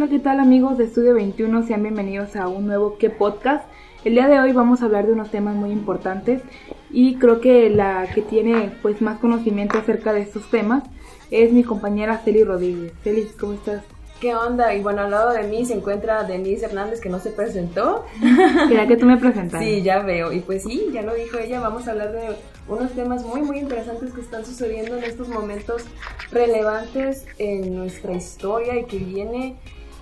Hola, 0.00 0.08
¿qué 0.08 0.18
tal 0.18 0.40
amigos 0.40 0.78
de 0.78 0.84
Estudio 0.84 1.12
21? 1.12 1.66
Sean 1.66 1.82
bienvenidos 1.82 2.34
a 2.34 2.48
un 2.48 2.66
nuevo 2.66 2.96
¿Qué 2.96 3.10
podcast? 3.10 3.66
El 4.02 4.14
día 4.14 4.28
de 4.28 4.40
hoy 4.40 4.50
vamos 4.52 4.80
a 4.80 4.86
hablar 4.86 5.06
de 5.06 5.12
unos 5.12 5.30
temas 5.30 5.54
muy 5.56 5.72
importantes 5.72 6.40
y 6.88 7.16
creo 7.16 7.42
que 7.42 7.68
la 7.68 8.08
que 8.14 8.22
tiene 8.22 8.72
pues 8.80 9.02
más 9.02 9.18
conocimiento 9.18 9.76
acerca 9.76 10.14
de 10.14 10.22
estos 10.22 10.48
temas 10.50 10.84
es 11.30 11.52
mi 11.52 11.64
compañera 11.64 12.16
Celi 12.16 12.44
Rodríguez. 12.44 12.94
Celi, 13.04 13.28
¿cómo 13.38 13.52
estás? 13.52 13.82
¿Qué 14.22 14.34
onda? 14.34 14.74
Y 14.74 14.80
bueno, 14.82 15.02
al 15.02 15.10
lado 15.10 15.34
de 15.34 15.42
mí 15.42 15.66
se 15.66 15.74
encuentra 15.74 16.24
Denise 16.24 16.64
Hernández, 16.64 17.02
que 17.02 17.10
no 17.10 17.18
se 17.18 17.28
presentó. 17.28 18.06
Quería 18.68 18.86
que 18.86 18.96
tú 18.96 19.04
me 19.04 19.18
presentaras. 19.18 19.62
Sí, 19.62 19.82
ya 19.82 19.98
veo. 19.98 20.32
Y 20.32 20.40
pues 20.40 20.62
sí, 20.62 20.88
ya 20.94 21.02
lo 21.02 21.12
dijo 21.12 21.36
ella, 21.36 21.60
vamos 21.60 21.86
a 21.86 21.90
hablar 21.90 22.12
de 22.12 22.36
unos 22.68 22.92
temas 22.92 23.22
muy, 23.22 23.42
muy 23.42 23.58
interesantes 23.58 24.14
que 24.14 24.22
están 24.22 24.46
sucediendo 24.46 24.96
en 24.96 25.04
estos 25.04 25.28
momentos 25.28 25.84
relevantes 26.32 27.26
en 27.36 27.76
nuestra 27.76 28.14
historia 28.14 28.78
y 28.78 28.86
que 28.86 28.96
viene 28.96 29.56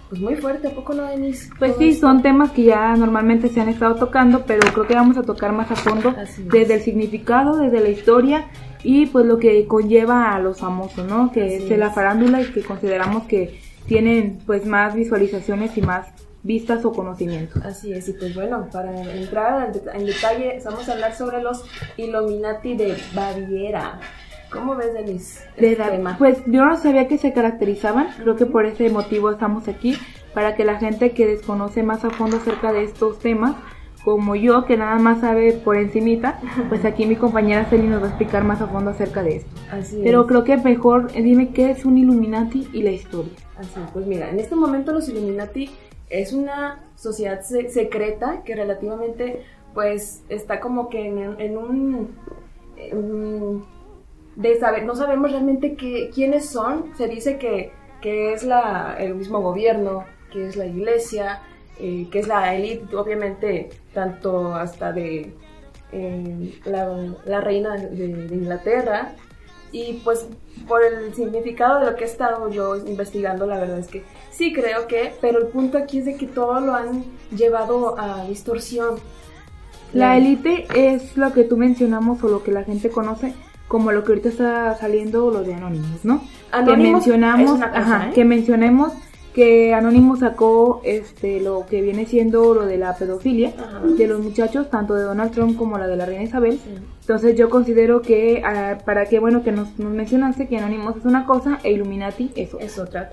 pues 0.08 0.20
muy 0.20 0.36
fuerte, 0.36 0.68
¿a 0.68 0.70
poco 0.70 0.94
no, 0.94 1.04
Denise? 1.04 1.50
Pues 1.58 1.76
sí, 1.78 1.94
son 1.94 2.22
temas 2.22 2.52
que 2.52 2.64
ya 2.64 2.96
normalmente 2.96 3.48
se 3.48 3.60
han 3.60 3.68
estado 3.68 3.96
tocando, 3.96 4.44
pero 4.46 4.60
creo 4.72 4.86
que 4.86 4.94
vamos 4.94 5.18
a 5.18 5.22
tocar 5.22 5.52
más 5.52 5.70
a 5.70 5.76
fondo 5.76 6.14
desde 6.50 6.74
el 6.74 6.80
significado, 6.80 7.56
desde 7.58 7.80
la 7.80 7.90
historia 7.90 8.48
y 8.82 9.06
pues 9.06 9.26
lo 9.26 9.38
que 9.38 9.66
conlleva 9.66 10.34
a 10.34 10.38
los 10.38 10.60
famosos, 10.60 11.06
¿no? 11.06 11.30
Que 11.30 11.56
es, 11.56 11.78
la 11.78 11.90
farándula 11.90 12.40
y 12.40 12.46
que 12.46 12.62
consideramos 12.62 13.24
que 13.24 13.60
tienen 13.86 14.38
pues 14.46 14.64
más 14.64 14.94
visualizaciones 14.94 15.76
y 15.76 15.82
más 15.82 16.06
vistas 16.42 16.84
o 16.84 16.92
conocimientos. 16.92 17.62
Así 17.64 17.92
es, 17.92 18.08
y 18.08 18.12
pues 18.14 18.34
bueno, 18.34 18.68
para 18.72 18.94
entrar 19.12 19.72
en 19.94 20.06
detalle, 20.06 20.58
vamos 20.64 20.88
a 20.88 20.92
hablar 20.92 21.14
sobre 21.14 21.42
los 21.42 21.64
Illuminati 21.96 22.76
de 22.76 22.96
Baviera. 23.14 24.00
¿Cómo 24.50 24.74
ves, 24.76 24.94
Denise? 24.94 25.44
Este 25.56 25.76
tema? 25.76 26.16
Pues 26.18 26.38
yo 26.46 26.64
no 26.64 26.76
sabía 26.76 27.08
que 27.08 27.18
se 27.18 27.32
caracterizaban, 27.32 28.08
creo 28.18 28.36
que 28.36 28.46
por 28.46 28.66
ese 28.66 28.88
motivo 28.90 29.30
estamos 29.30 29.68
aquí, 29.68 29.96
para 30.34 30.54
que 30.54 30.64
la 30.64 30.78
gente 30.78 31.12
que 31.12 31.26
desconoce 31.26 31.82
más 31.82 32.04
a 32.04 32.10
fondo 32.10 32.38
acerca 32.38 32.72
de 32.72 32.84
estos 32.84 33.18
temas, 33.18 33.56
como 34.04 34.36
yo, 34.36 34.64
que 34.64 34.76
nada 34.76 34.98
más 34.98 35.20
sabe 35.20 35.52
por 35.52 35.76
encimita, 35.76 36.40
pues 36.68 36.84
aquí 36.84 37.04
mi 37.04 37.16
compañera 37.16 37.66
Celine 37.66 37.90
nos 37.90 38.02
va 38.02 38.06
a 38.06 38.08
explicar 38.10 38.44
más 38.44 38.60
a 38.62 38.68
fondo 38.68 38.90
acerca 38.90 39.22
de 39.22 39.36
esto. 39.36 39.50
Así 39.70 40.00
Pero 40.02 40.26
creo 40.26 40.44
que 40.44 40.56
mejor 40.56 41.08
eh, 41.14 41.22
dime 41.22 41.50
qué 41.50 41.70
es 41.70 41.84
un 41.84 41.98
Illuminati 41.98 42.68
y 42.72 42.82
la 42.82 42.90
historia. 42.90 43.32
Así, 43.56 43.80
pues 43.92 44.06
mira, 44.06 44.30
en 44.30 44.38
este 44.38 44.54
momento 44.54 44.92
los 44.92 45.08
Illuminati 45.08 45.70
es 46.08 46.32
una 46.32 46.84
sociedad 46.94 47.42
secreta 47.42 48.42
que 48.44 48.54
relativamente 48.54 49.44
pues 49.74 50.22
está 50.28 50.60
como 50.60 50.88
que 50.88 51.06
en, 51.06 51.58
un 51.58 52.08
de 54.38 54.56
saber, 54.60 54.84
no 54.84 54.94
sabemos 54.94 55.32
realmente 55.32 55.74
qué, 55.74 56.10
quiénes 56.14 56.48
son. 56.48 56.92
Se 56.96 57.08
dice 57.08 57.38
que, 57.38 57.72
que 58.00 58.32
es 58.32 58.44
la, 58.44 58.96
el 58.98 59.16
mismo 59.16 59.40
gobierno, 59.40 60.04
que 60.32 60.46
es 60.46 60.54
la 60.54 60.64
iglesia, 60.64 61.42
eh, 61.80 62.06
que 62.10 62.20
es 62.20 62.28
la 62.28 62.54
élite, 62.54 62.94
obviamente, 62.94 63.70
tanto 63.92 64.54
hasta 64.54 64.92
de 64.92 65.34
eh, 65.90 66.60
la, 66.64 67.40
reina 67.40 67.76
de, 67.76 68.04
Inglaterra. 68.04 69.12
Y 69.72 69.94
pues 70.04 70.28
por 70.68 70.84
el 70.84 71.12
significado 71.14 71.80
de 71.80 71.90
lo 71.90 71.96
que 71.96 72.04
he 72.04 72.06
estado 72.06 72.48
yo 72.48 72.76
investigando, 72.76 73.44
la 73.44 73.58
verdad 73.58 73.80
es 73.80 73.88
que 73.88 74.04
sí 74.30 74.52
creo 74.52 74.86
que, 74.86 75.14
pero 75.20 75.40
el 75.40 75.48
punto 75.48 75.78
aquí 75.78 75.98
es 75.98 76.04
de 76.04 76.16
que 76.16 76.28
todo 76.28 76.60
lo 76.60 76.74
han 76.74 77.04
llevado 77.36 77.98
a 77.98 78.24
distorsión. 78.24 79.00
La 79.92 80.16
élite 80.16 80.66
es 80.74 81.16
lo 81.16 81.32
que 81.32 81.42
tú 81.42 81.56
mencionamos 81.56 82.22
o 82.22 82.28
lo 82.28 82.44
que 82.44 82.52
la 82.52 82.62
gente 82.62 82.88
conoce 82.88 83.34
como 83.68 83.92
lo 83.92 84.02
que 84.02 84.12
ahorita 84.12 84.30
está 84.30 84.76
saliendo 84.76 85.30
lo 85.30 85.42
de 85.42 85.54
Anonymous, 85.54 86.04
¿no? 86.04 86.22
que 86.64 86.76
mencionamos, 86.76 87.60
ajá, 87.60 88.08
¿eh? 88.08 88.12
que 88.14 88.24
mencionemos 88.24 88.92
que 89.34 89.72
Anonymous 89.72 90.18
sacó 90.18 90.80
este 90.82 91.38
lo 91.38 91.64
que 91.66 91.80
viene 91.80 92.06
siendo 92.06 92.54
lo 92.54 92.66
de 92.66 92.76
la 92.76 92.96
pedofilia 92.96 93.52
de 93.84 94.08
los 94.08 94.20
muchachos, 94.20 94.68
tanto 94.68 94.94
de 94.94 95.04
Donald 95.04 95.30
Trump 95.30 95.56
como 95.56 95.78
la 95.78 95.86
de 95.86 95.96
la 95.96 96.06
reina 96.06 96.24
Isabel. 96.24 96.58
Entonces 97.02 97.36
yo 97.36 97.48
considero 97.48 98.02
que 98.02 98.42
ah, 98.44 98.78
para 98.84 99.06
que 99.06 99.20
bueno 99.20 99.44
que 99.44 99.52
nos, 99.52 99.78
nos, 99.78 99.92
mencionaste 99.92 100.48
que 100.48 100.58
Anonymous 100.58 100.96
es 100.96 101.04
una 101.04 101.24
cosa 101.24 101.60
e 101.62 101.70
Illuminati 101.70 102.32
es 102.34 102.52
otra. 102.52 102.62
Es 102.62 102.78
otra, 102.78 103.08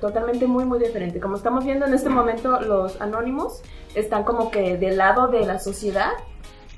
totalmente 0.00 0.46
muy 0.46 0.64
muy 0.64 0.78
diferente. 0.78 1.18
Como 1.18 1.36
estamos 1.36 1.64
viendo 1.64 1.86
en 1.86 1.94
este 1.94 2.08
momento 2.08 2.60
los 2.60 3.00
Anonymous 3.00 3.62
están 3.96 4.22
como 4.22 4.52
que 4.52 4.76
del 4.76 4.96
lado 4.96 5.26
de 5.26 5.44
la 5.44 5.58
sociedad 5.58 6.12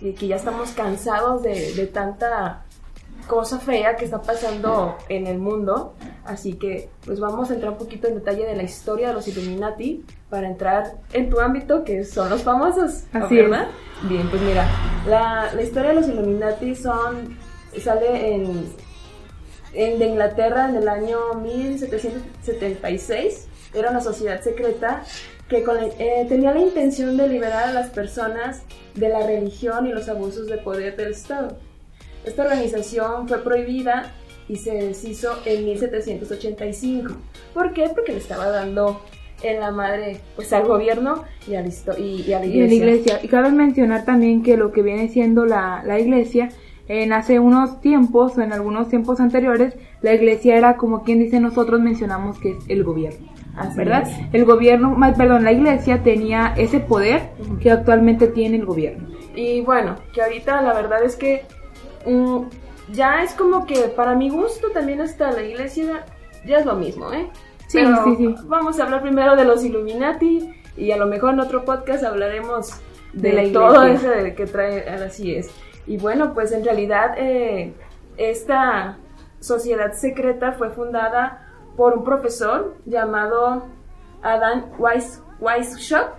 y 0.00 0.12
que 0.12 0.26
ya 0.26 0.36
estamos 0.36 0.70
cansados 0.70 1.42
de, 1.42 1.74
de 1.74 1.86
tanta 1.86 2.64
cosa 3.30 3.60
fea 3.60 3.94
que 3.94 4.04
está 4.04 4.20
pasando 4.20 4.96
en 5.08 5.28
el 5.28 5.38
mundo. 5.38 5.94
Así 6.24 6.54
que 6.54 6.90
pues 7.06 7.20
vamos 7.20 7.48
a 7.50 7.54
entrar 7.54 7.70
un 7.70 7.78
poquito 7.78 8.08
en 8.08 8.16
detalle 8.16 8.44
de 8.44 8.56
la 8.56 8.64
historia 8.64 9.08
de 9.08 9.14
los 9.14 9.28
Illuminati 9.28 10.04
para 10.28 10.48
entrar 10.48 10.96
en 11.12 11.30
tu 11.30 11.38
ámbito 11.38 11.84
que 11.84 12.04
son 12.04 12.28
los 12.28 12.42
famosos. 12.42 13.04
Así 13.12 13.36
¿verdad? 13.36 13.68
Bien, 14.02 14.28
pues 14.28 14.42
mira, 14.42 14.66
la, 15.06 15.52
la, 15.54 15.62
historia 15.62 15.90
de 15.90 15.94
los 15.94 16.08
Illuminati 16.08 16.74
son 16.74 17.38
sale 17.80 18.34
en, 18.34 18.66
en 19.74 19.98
de 20.00 20.06
Inglaterra 20.06 20.68
en 20.68 20.74
el 20.74 20.88
año 20.88 21.34
1776. 21.34 23.46
Era 23.74 23.90
una 23.90 24.00
sociedad 24.00 24.42
secreta 24.42 25.04
que 25.48 25.64
eh, 25.98 26.26
tenía 26.28 26.52
la 26.52 26.60
intención 26.60 27.16
de 27.16 27.28
liberar 27.28 27.68
a 27.68 27.72
las 27.72 27.90
personas 27.90 28.62
de 28.96 29.08
la 29.08 29.24
religión 29.24 29.86
y 29.86 29.92
los 29.92 30.08
abusos 30.08 30.48
de 30.48 30.58
poder 30.58 30.96
del 30.96 31.12
Estado. 31.12 31.56
Esta 32.24 32.42
organización 32.42 33.28
fue 33.28 33.42
prohibida 33.42 34.12
y 34.48 34.56
se 34.56 34.72
deshizo 34.74 35.38
en 35.44 35.64
1785. 35.64 37.12
¿Por 37.54 37.72
qué? 37.72 37.88
Porque 37.94 38.12
le 38.12 38.18
estaba 38.18 38.48
dando 38.48 39.00
en 39.42 39.60
la 39.60 39.70
madre 39.70 40.20
pues 40.36 40.52
al 40.52 40.66
gobierno 40.66 41.24
y 41.48 41.54
a, 41.54 41.62
la, 41.62 41.98
y, 41.98 42.32
a 42.32 42.40
la 42.40 42.46
iglesia. 42.46 43.20
Y 43.22 43.28
cabe 43.28 43.50
mencionar 43.52 44.04
también 44.04 44.42
que 44.42 44.56
lo 44.56 44.72
que 44.72 44.82
viene 44.82 45.08
siendo 45.08 45.46
la, 45.46 45.82
la 45.86 45.98
iglesia, 45.98 46.50
en 46.88 47.12
hace 47.12 47.38
unos 47.38 47.80
tiempos 47.80 48.36
o 48.36 48.42
en 48.42 48.52
algunos 48.52 48.88
tiempos 48.88 49.20
anteriores, 49.20 49.74
la 50.02 50.12
iglesia 50.12 50.56
era 50.56 50.76
como 50.76 51.04
quien 51.04 51.20
dice 51.20 51.38
nosotros 51.38 51.80
mencionamos 51.80 52.40
que 52.40 52.50
es 52.50 52.58
el 52.68 52.82
gobierno. 52.82 53.28
¿Verdad? 53.76 54.08
El 54.32 54.44
gobierno, 54.44 54.96
perdón, 55.16 55.44
la 55.44 55.52
iglesia 55.52 56.02
tenía 56.02 56.54
ese 56.56 56.80
poder 56.80 57.30
que 57.60 57.70
actualmente 57.70 58.26
tiene 58.26 58.56
el 58.56 58.64
gobierno. 58.64 59.08
Y 59.34 59.60
bueno, 59.60 59.96
que 60.14 60.22
ahorita 60.22 60.62
la 60.62 60.72
verdad 60.72 61.04
es 61.04 61.14
que 61.14 61.42
Ya 62.92 63.22
es 63.22 63.34
como 63.34 63.66
que 63.66 63.82
para 63.88 64.14
mi 64.14 64.30
gusto 64.30 64.68
también 64.72 65.00
hasta 65.00 65.30
la 65.30 65.42
iglesia 65.42 66.04
ya 66.44 66.58
es 66.58 66.66
lo 66.66 66.74
mismo, 66.74 67.12
¿eh? 67.12 67.30
Sí, 67.68 67.78
sí, 68.04 68.16
sí. 68.16 68.34
Vamos 68.46 68.80
a 68.80 68.84
hablar 68.84 69.02
primero 69.02 69.36
de 69.36 69.44
los 69.44 69.64
Illuminati 69.64 70.52
y 70.76 70.90
a 70.90 70.96
lo 70.96 71.06
mejor 71.06 71.34
en 71.34 71.40
otro 71.40 71.64
podcast 71.64 72.02
hablaremos 72.02 72.80
de, 73.12 73.50
todo 73.52 73.84
eso 73.84 74.08
que 74.36 74.46
trae, 74.46 74.88
así 74.88 75.34
es. 75.34 75.50
Y 75.86 75.96
bueno, 75.98 76.34
pues 76.34 76.52
en 76.52 76.64
realidad 76.64 77.14
eh, 77.16 77.72
esta 78.16 78.98
sociedad 79.38 79.92
secreta 79.92 80.52
fue 80.52 80.70
fundada 80.70 81.46
por 81.76 81.96
un 81.96 82.04
profesor 82.04 82.76
llamado 82.86 83.68
Adam 84.22 84.64
Weiss, 84.78 85.22
Weishaupt, 85.38 86.18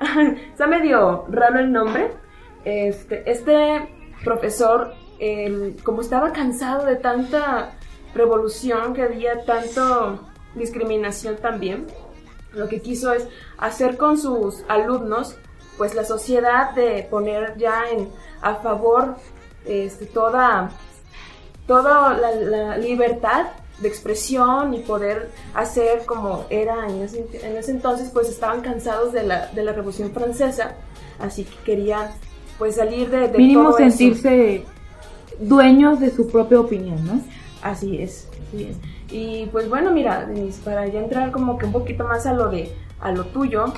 Está 0.52 0.66
medio 0.66 1.26
raro 1.28 1.58
el 1.58 1.72
nombre. 1.72 2.12
Este, 2.64 3.30
este 3.30 3.95
profesor, 4.24 4.94
como 5.84 6.00
estaba 6.00 6.32
cansado 6.32 6.84
de 6.84 6.96
tanta 6.96 7.74
revolución, 8.14 8.94
que 8.94 9.02
había 9.02 9.44
tanto 9.44 10.20
discriminación 10.54 11.36
también, 11.36 11.86
lo 12.52 12.68
que 12.68 12.80
quiso 12.80 13.12
es 13.12 13.28
hacer 13.58 13.96
con 13.96 14.18
sus 14.18 14.64
alumnos 14.68 15.36
pues 15.76 15.94
la 15.94 16.04
sociedad 16.04 16.74
de 16.74 17.06
poner 17.10 17.56
ya 17.58 17.90
en 17.90 18.08
a 18.40 18.56
favor 18.56 19.16
este, 19.66 20.06
toda 20.06 20.70
toda 21.66 22.14
la, 22.16 22.78
libertad 22.78 23.46
de 23.80 23.88
expresión 23.88 24.72
y 24.72 24.78
poder 24.78 25.30
hacer 25.54 26.06
como 26.06 26.46
era 26.48 26.88
en 26.88 27.02
ese, 27.02 27.26
en 27.42 27.56
ese 27.56 27.72
entonces 27.72 28.10
pues 28.10 28.30
estaban 28.30 28.62
cansados 28.62 29.12
de 29.12 29.22
la, 29.22 29.48
de 29.48 29.62
la 29.62 29.72
revolución 29.72 30.12
francesa 30.12 30.76
así 31.18 31.44
que 31.44 31.56
querían 31.64 32.10
pues 32.58 32.76
salir 32.76 33.10
de, 33.10 33.28
mínimo 33.36 33.72
sentirse 33.72 34.64
dueños 35.38 36.00
de 36.00 36.10
su 36.10 36.28
propia 36.28 36.60
opinión, 36.60 37.04
¿no? 37.06 37.20
Así 37.62 38.00
es, 38.00 38.28
así 38.48 38.64
es. 38.64 38.76
Y 39.10 39.46
pues 39.46 39.68
bueno, 39.68 39.92
mira, 39.92 40.24
Denise, 40.26 40.60
para 40.62 40.86
ya 40.86 41.00
entrar 41.00 41.30
como 41.30 41.58
que 41.58 41.66
un 41.66 41.72
poquito 41.72 42.04
más 42.04 42.26
a 42.26 42.32
lo 42.32 42.48
de 42.48 42.72
a 43.00 43.12
lo 43.12 43.26
tuyo, 43.26 43.72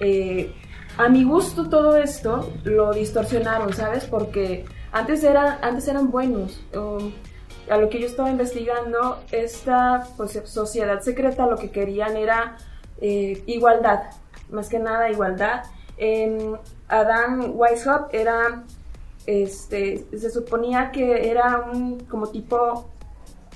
eh, 0.00 0.52
a 0.98 1.08
mi 1.08 1.24
gusto 1.24 1.68
todo 1.68 1.96
esto 1.96 2.50
lo 2.64 2.92
distorsionaron, 2.92 3.72
¿sabes? 3.72 4.04
Porque 4.04 4.64
antes, 4.92 5.22
era, 5.24 5.58
antes 5.62 5.86
eran 5.88 6.10
buenos. 6.10 6.60
a 7.68 7.76
lo 7.76 7.88
que 7.88 8.00
yo 8.00 8.06
estaba 8.06 8.30
investigando, 8.30 9.18
esta 9.30 10.06
pues, 10.16 10.40
sociedad 10.44 11.00
secreta 11.00 11.46
lo 11.46 11.56
que 11.56 11.70
querían 11.70 12.16
era 12.16 12.56
eh, 13.00 13.42
igualdad, 13.46 14.04
más 14.50 14.68
que 14.68 14.78
nada 14.78 15.10
igualdad. 15.10 15.64
Adam 16.88 17.52
Weishaupt 17.54 18.14
era, 18.14 18.64
este, 19.26 20.06
se 20.16 20.30
suponía 20.30 20.90
que 20.92 21.30
era 21.30 21.64
un 21.72 22.00
como 22.00 22.28
tipo 22.28 22.86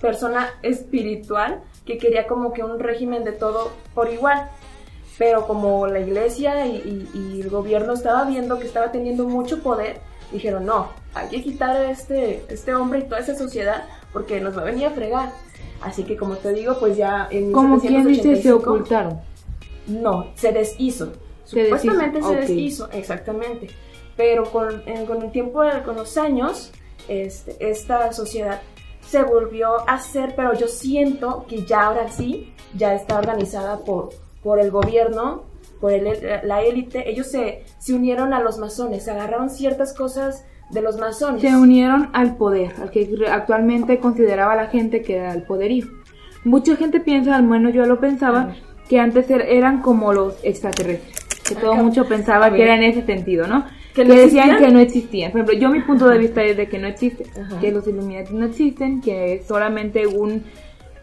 persona 0.01 0.49
espiritual 0.63 1.61
que 1.85 1.99
quería 1.99 2.27
como 2.27 2.53
que 2.53 2.63
un 2.65 2.79
régimen 2.79 3.25
de 3.25 3.33
todo 3.33 3.71
por 3.95 4.11
igual. 4.11 4.49
Pero 5.19 5.47
como 5.47 5.87
la 5.87 6.01
iglesia 6.01 6.67
y, 6.67 7.41
el 7.41 7.51
gobierno 7.51 7.93
estaba 7.93 8.25
viendo 8.25 8.59
que 8.59 8.67
estaba 8.67 8.91
teniendo 8.91 9.27
mucho 9.29 9.63
poder, 9.63 9.99
dijeron, 10.33 10.65
no, 10.65 10.89
hay 11.15 11.29
que 11.29 11.43
quitar 11.43 11.77
a 11.77 11.91
este, 11.91 12.45
este 12.49 12.75
hombre 12.75 13.01
y 13.01 13.03
toda 13.03 13.21
esa 13.21 13.35
sociedad 13.35 13.85
porque 14.13 14.41
nos 14.41 14.57
va 14.57 14.63
a 14.63 14.65
venir 14.65 14.87
a 14.87 14.91
fregar. 14.91 15.33
Así 15.83 16.05
que 16.05 16.17
como 16.17 16.37
te 16.37 16.53
digo, 16.53 16.79
pues 16.79 16.97
ya 16.97 17.29
en 17.31 17.53
¿Cómo 17.53 17.81
quien 17.81 18.07
dice 18.07 18.37
se 18.41 18.53
ocultaron? 18.53 19.21
No, 19.87 20.27
se 20.37 20.53
deshizo. 20.53 21.13
Supuestamente 21.51 22.23
se 22.23 22.37
deshizo, 22.37 22.89
exactamente. 22.93 23.69
Pero 24.17 24.45
con, 24.45 24.83
con 25.07 25.23
el 25.23 25.33
tiempo, 25.33 25.63
con 25.85 25.97
los 25.97 26.17
años, 26.17 26.73
este, 27.09 27.57
esta 27.59 28.13
sociedad 28.13 28.61
se 29.07 29.23
volvió 29.23 29.81
a 29.89 29.95
hacer, 29.95 30.35
pero 30.37 30.55
yo 30.55 30.69
siento 30.69 31.45
que 31.49 31.65
ya 31.65 31.87
ahora 31.87 32.09
sí, 32.11 32.53
ya 32.77 32.95
está 32.95 33.19
organizada 33.19 33.79
por, 33.79 34.11
por 34.43 34.61
el 34.61 34.71
gobierno, 34.71 35.43
por 35.81 35.93
la 36.45 36.63
élite. 36.63 37.11
Ellos 37.11 37.27
se, 37.27 37.65
se 37.79 37.93
unieron 37.93 38.33
a 38.33 38.41
los 38.41 38.59
masones, 38.59 39.09
agarraron 39.09 39.51
ciertas 39.51 39.95
cosas 39.95 40.45
de 40.71 40.83
los 40.83 40.99
masones. 40.99 41.43
Se 41.43 41.57
unieron 41.57 42.11
al 42.13 42.37
poder, 42.37 42.75
al 42.81 42.91
que 42.91 43.09
actualmente 43.29 43.99
consideraba 43.99 44.55
la 44.55 44.69
gente 44.69 45.03
que 45.03 45.17
era 45.17 45.33
el 45.33 45.43
poderío. 45.43 45.87
Mucha 46.45 46.77
gente 46.77 47.01
piensa, 47.01 47.35
al 47.37 47.43
menos 47.43 47.75
yo 47.75 47.85
lo 47.87 47.99
pensaba, 47.99 48.55
que 48.89 48.99
antes 48.99 49.29
er, 49.31 49.43
eran 49.43 49.83
como 49.83 50.13
los 50.13 50.37
extraterrestres. 50.43 51.20
Que 51.55 51.61
todo 51.61 51.75
mucho 51.75 52.07
pensaba 52.07 52.53
que 52.53 52.63
era 52.63 52.75
en 52.75 52.85
ese 52.85 53.05
sentido, 53.05 53.47
¿no? 53.47 53.65
que, 53.95 54.05
decían 54.05 54.59
que 54.59 54.71
no 54.71 54.79
existían. 54.79 55.33
Por 55.33 55.41
ejemplo, 55.41 55.59
yo 55.59 55.71
mi 55.71 55.81
punto 55.81 56.09
de 56.09 56.19
vista 56.19 56.43
es 56.43 56.57
de 56.57 56.69
que 56.69 56.79
no 56.79 56.87
existe, 56.87 57.25
que 57.61 57.73
los 57.73 57.87
Illuminati 57.87 58.35
no 58.35 58.47
existen, 58.47 59.01
que 59.01 59.35
es 59.35 59.47
solamente 59.47 60.07
un, 60.07 60.45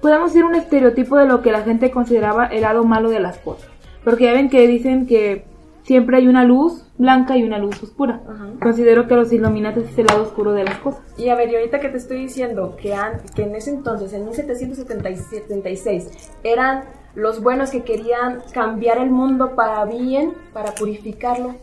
podemos 0.01 0.31
decir 0.31 0.45
un 0.45 0.55
estereotipo 0.55 1.17
de 1.17 1.27
lo 1.27 1.41
que 1.41 1.51
la 1.51 1.61
gente 1.61 1.91
consideraba 1.91 2.47
el 2.47 2.61
lado 2.61 2.83
malo 2.83 3.09
de 3.09 3.19
las 3.19 3.37
cosas. 3.39 3.69
Porque 4.03 4.25
ya 4.25 4.33
ven 4.33 4.49
que 4.49 4.67
dicen 4.67 5.05
que 5.05 5.45
siempre 5.83 6.17
hay 6.17 6.27
una 6.27 6.43
luz 6.43 6.85
blanca 6.97 7.37
y 7.37 7.43
una 7.43 7.59
luz 7.59 7.81
oscura. 7.83 8.21
Considero 8.61 9.07
que 9.07 9.15
los 9.15 9.31
Illuminati 9.33 9.81
es 9.81 9.97
el 9.97 10.05
lado 10.05 10.23
oscuro 10.23 10.53
de 10.53 10.63
las 10.63 10.77
cosas. 10.77 11.01
Y 11.17 11.29
a 11.29 11.35
ver, 11.35 11.49
y 11.49 11.55
ahorita 11.55 11.79
que 11.79 11.89
te 11.89 11.97
estoy 11.97 12.19
diciendo 12.19 12.77
que, 12.81 12.95
que 13.35 13.43
en 13.43 13.55
ese 13.55 13.71
entonces, 13.71 14.13
en 14.13 14.25
1776, 14.25 16.31
eran 16.43 16.83
los 17.15 17.41
buenos 17.41 17.71
que 17.71 17.83
querían 17.83 18.41
cambiar 18.53 18.99
el 18.99 19.09
mundo 19.09 19.55
para 19.55 19.85
bien, 19.85 20.33
para 20.53 20.73
purificarlo 20.73 21.55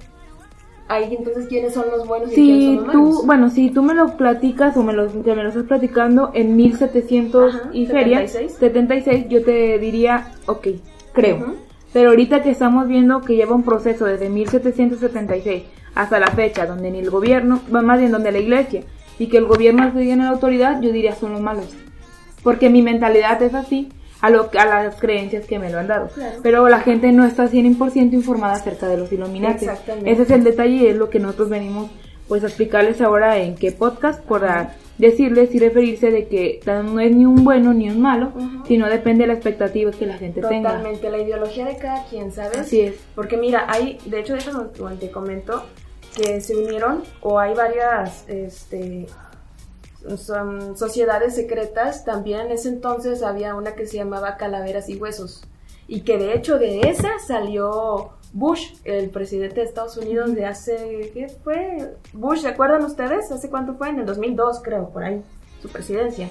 ahí 0.88 1.14
entonces 1.18 1.46
quiénes 1.48 1.74
son 1.74 1.86
los 1.90 2.06
buenos 2.06 2.32
y 2.32 2.34
quiénes 2.34 2.76
son 2.76 2.86
los 2.86 2.92
tú, 2.92 3.26
Bueno, 3.26 3.50
si 3.50 3.70
tú 3.70 3.82
me 3.82 3.94
lo 3.94 4.16
platicas 4.16 4.76
o 4.76 4.82
me 4.82 4.92
lo, 4.92 5.08
me 5.10 5.34
lo 5.34 5.48
estás 5.48 5.64
platicando 5.64 6.30
en 6.34 6.56
1700 6.56 7.62
y 7.72 7.86
feria, 7.86 8.26
76. 8.26 9.28
yo 9.28 9.44
te 9.44 9.78
diría, 9.78 10.32
ok, 10.46 10.68
creo. 11.12 11.54
Pero 11.92 12.10
ahorita 12.10 12.42
que 12.42 12.50
estamos 12.50 12.88
viendo 12.88 13.20
que 13.20 13.36
lleva 13.36 13.54
un 13.54 13.62
proceso 13.62 14.04
desde 14.04 14.28
1776 14.28 15.64
hasta 15.94 16.18
la 16.18 16.26
fecha, 16.28 16.66
donde 16.66 16.90
ni 16.90 16.98
el 16.98 17.08
gobierno, 17.08 17.60
más 17.70 17.98
bien 18.00 18.10
donde 18.10 18.32
la 18.32 18.38
iglesia, 18.38 18.82
y 19.18 19.28
que 19.28 19.38
el 19.38 19.44
gobierno 19.44 19.92
tiene 19.92 20.24
la 20.24 20.30
autoridad, 20.30 20.80
yo 20.80 20.90
diría 20.90 21.14
son 21.14 21.32
los 21.32 21.40
malos. 21.40 21.72
Porque 22.42 22.68
mi 22.68 22.82
mentalidad 22.82 23.40
es 23.42 23.54
así, 23.54 23.90
a, 24.24 24.30
lo, 24.30 24.48
a 24.58 24.64
las 24.64 24.96
creencias 24.96 25.44
que 25.44 25.58
me 25.58 25.70
lo 25.70 25.78
han 25.78 25.86
dado. 25.86 26.08
Pero 26.42 26.66
la 26.68 26.80
gente 26.80 27.12
no 27.12 27.26
está 27.26 27.46
100% 27.46 28.14
informada 28.14 28.54
acerca 28.54 28.88
de 28.88 28.96
los 28.96 29.12
Illuminati. 29.12 29.66
Ese 30.06 30.22
es 30.22 30.30
el 30.30 30.44
detalle 30.44 30.76
y 30.76 30.86
es 30.86 30.96
lo 30.96 31.10
que 31.10 31.18
nosotros 31.18 31.50
venimos 31.50 31.90
pues 32.26 32.42
a 32.42 32.46
explicarles 32.46 33.02
ahora 33.02 33.36
en 33.36 33.54
qué 33.54 33.70
podcast 33.70 34.24
para 34.24 34.76
decirles 34.96 35.54
y 35.54 35.58
referirse 35.58 36.10
de 36.10 36.26
que 36.26 36.60
no 36.66 37.00
es 37.00 37.14
ni 37.14 37.26
un 37.26 37.44
bueno 37.44 37.74
ni 37.74 37.90
un 37.90 38.00
malo, 38.00 38.32
sino 38.66 38.88
depende 38.88 39.24
de 39.24 39.26
la 39.26 39.34
expectativa 39.34 39.90
que 39.90 40.06
la 40.06 40.16
gente 40.16 40.40
tenga. 40.40 40.70
Totalmente, 40.70 41.10
la 41.10 41.18
ideología 41.18 41.66
de 41.66 41.76
cada 41.76 42.06
quien, 42.06 42.32
¿sabes? 42.32 42.60
Así 42.60 42.80
es. 42.80 42.94
Porque 43.14 43.36
mira, 43.36 43.66
hay, 43.68 43.98
de 44.06 44.20
hecho, 44.20 44.36
eso 44.36 44.70
te 44.98 45.10
comento, 45.10 45.64
que 46.16 46.40
se 46.40 46.56
unieron 46.56 47.02
o 47.20 47.38
hay 47.38 47.54
varias 47.54 48.24
este, 48.28 49.06
son 50.16 50.76
sociedades 50.76 51.34
secretas, 51.34 52.04
también 52.04 52.40
en 52.42 52.52
ese 52.52 52.68
entonces 52.68 53.22
había 53.22 53.54
una 53.54 53.74
que 53.74 53.86
se 53.86 53.96
llamaba 53.96 54.36
Calaveras 54.36 54.88
y 54.88 54.96
Huesos. 54.96 55.44
Y 55.86 56.00
que 56.02 56.18
de 56.18 56.34
hecho 56.34 56.58
de 56.58 56.80
esa 56.80 57.18
salió 57.26 58.12
Bush, 58.32 58.74
el 58.84 59.10
presidente 59.10 59.60
de 59.60 59.66
Estados 59.66 59.96
Unidos 59.96 60.34
de 60.34 60.46
hace, 60.46 61.10
¿qué 61.14 61.28
fue? 61.28 61.96
Bush, 62.12 62.40
¿se 62.40 62.48
acuerdan 62.48 62.84
ustedes? 62.84 63.30
¿Hace 63.30 63.48
cuánto 63.48 63.74
fue? 63.74 63.90
En 63.90 64.00
el 64.00 64.06
2002 64.06 64.60
creo, 64.62 64.90
por 64.90 65.04
ahí, 65.04 65.22
su 65.62 65.68
presidencia. 65.68 66.28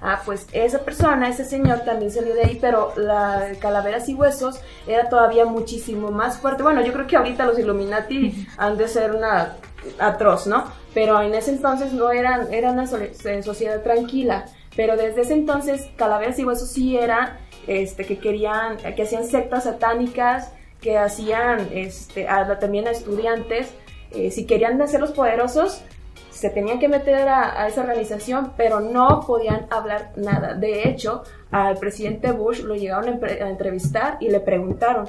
Ah, 0.00 0.20
pues 0.24 0.46
esa 0.52 0.80
persona, 0.80 1.28
ese 1.28 1.44
señor 1.44 1.80
también 1.80 2.10
salió 2.10 2.34
de 2.34 2.42
ahí, 2.42 2.58
pero 2.60 2.92
la 2.96 3.52
Calaveras 3.60 4.08
y 4.08 4.14
Huesos 4.14 4.60
era 4.86 5.08
todavía 5.08 5.46
muchísimo 5.46 6.10
más 6.10 6.38
fuerte. 6.38 6.62
Bueno, 6.62 6.82
yo 6.82 6.92
creo 6.92 7.06
que 7.06 7.16
ahorita 7.16 7.46
los 7.46 7.58
Illuminati 7.58 8.46
han 8.58 8.76
de 8.76 8.88
ser 8.88 9.14
una 9.14 9.56
atroz, 9.98 10.46
¿no? 10.46 10.64
Pero 10.94 11.20
en 11.20 11.34
ese 11.34 11.50
entonces 11.50 11.92
no 11.92 12.10
era 12.10 12.46
una 12.70 12.84
eh, 12.84 13.42
sociedad 13.42 13.82
tranquila. 13.82 14.46
Pero 14.76 14.96
desde 14.96 15.22
ese 15.22 15.32
entonces, 15.32 15.88
Calaveras 15.96 16.38
y 16.38 16.44
Huesos 16.44 16.70
sí 16.70 16.96
era, 16.96 17.38
este, 17.66 18.04
que 18.04 18.18
querían, 18.18 18.76
que 18.76 19.02
hacían 19.02 19.24
sectas 19.24 19.64
satánicas, 19.64 20.52
que 20.80 20.98
hacían, 20.98 21.68
este, 21.72 22.26
también 22.60 22.86
a 22.86 22.90
estudiantes, 22.90 23.70
eh, 24.12 24.30
si 24.30 24.46
querían 24.46 24.78
los 24.78 25.12
poderosos, 25.12 25.82
se 26.30 26.50
tenían 26.50 26.78
que 26.78 26.88
meter 26.88 27.28
a, 27.28 27.66
esa 27.66 27.80
organización, 27.80 28.52
pero 28.58 28.80
no 28.80 29.24
podían 29.26 29.66
hablar 29.70 30.12
nada. 30.16 30.54
De 30.54 30.86
hecho, 30.86 31.24
al 31.50 31.78
presidente 31.78 32.32
Bush 32.32 32.60
lo 32.60 32.74
llegaron 32.74 33.18
a, 33.24 33.48
entrevistar 33.48 34.18
y 34.20 34.28
le 34.28 34.40
preguntaron 34.40 35.08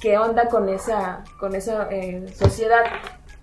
qué 0.00 0.18
onda 0.18 0.48
con 0.48 0.68
esa, 0.68 1.24
con 1.40 1.54
esa 1.54 1.88
eh, 1.90 2.26
sociedad 2.34 2.82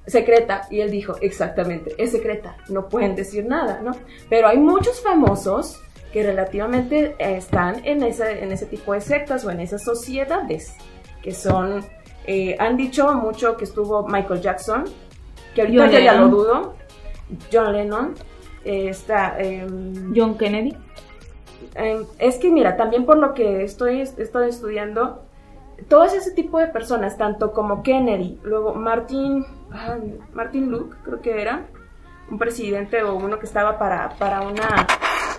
secreta. 0.09 0.67
Y 0.69 0.81
él 0.81 0.91
dijo, 0.91 1.15
exactamente, 1.21 1.93
es 1.97 2.11
secreta, 2.11 2.57
no 2.67 2.89
pueden 2.89 3.15
decir 3.15 3.45
nada, 3.45 3.81
¿no? 3.81 3.91
Pero 4.29 4.47
hay 4.47 4.57
muchos 4.57 5.01
famosos 5.01 5.81
que 6.11 6.23
relativamente 6.23 7.15
están 7.19 7.81
en 7.85 8.03
ese, 8.03 8.43
en 8.43 8.51
ese 8.51 8.65
tipo 8.65 8.93
de 8.93 9.01
sectas 9.01 9.45
o 9.45 9.51
en 9.51 9.59
esas 9.59 9.83
sociedades, 9.83 10.75
que 11.21 11.33
son, 11.33 11.85
eh, 12.25 12.55
han 12.59 12.77
dicho 12.77 13.13
mucho 13.13 13.55
que 13.57 13.65
estuvo 13.65 14.07
Michael 14.07 14.41
Jackson, 14.41 14.85
que 15.53 15.61
ahorita 15.61 15.99
ya, 15.99 16.15
lo 16.15 16.29
dudo, 16.29 16.75
John 17.51 17.73
Lennon, 17.73 18.15
eh, 18.65 18.89
está... 18.89 19.39
Em, 19.39 20.13
John 20.15 20.37
Kennedy. 20.37 20.75
Em, 21.75 22.05
es 22.17 22.37
que 22.37 22.49
mira, 22.49 22.75
también 22.75 23.05
por 23.05 23.17
lo 23.17 23.33
que 23.33 23.63
estoy, 23.63 24.01
estoy 24.01 24.49
estudiando, 24.49 25.23
todo 25.87 26.03
ese 26.03 26.31
tipo 26.31 26.59
de 26.59 26.67
personas, 26.67 27.17
tanto 27.17 27.53
como 27.53 27.83
Kennedy, 27.83 28.39
luego 28.43 28.73
Martin, 28.73 29.45
Martin 30.33 30.71
Luke, 30.71 30.97
creo 31.03 31.21
que 31.21 31.41
era, 31.41 31.67
un 32.29 32.37
presidente 32.37 33.03
o 33.03 33.15
uno 33.15 33.39
que 33.39 33.45
estaba 33.45 33.77
para, 33.77 34.09
para 34.17 34.41
una... 34.41 34.87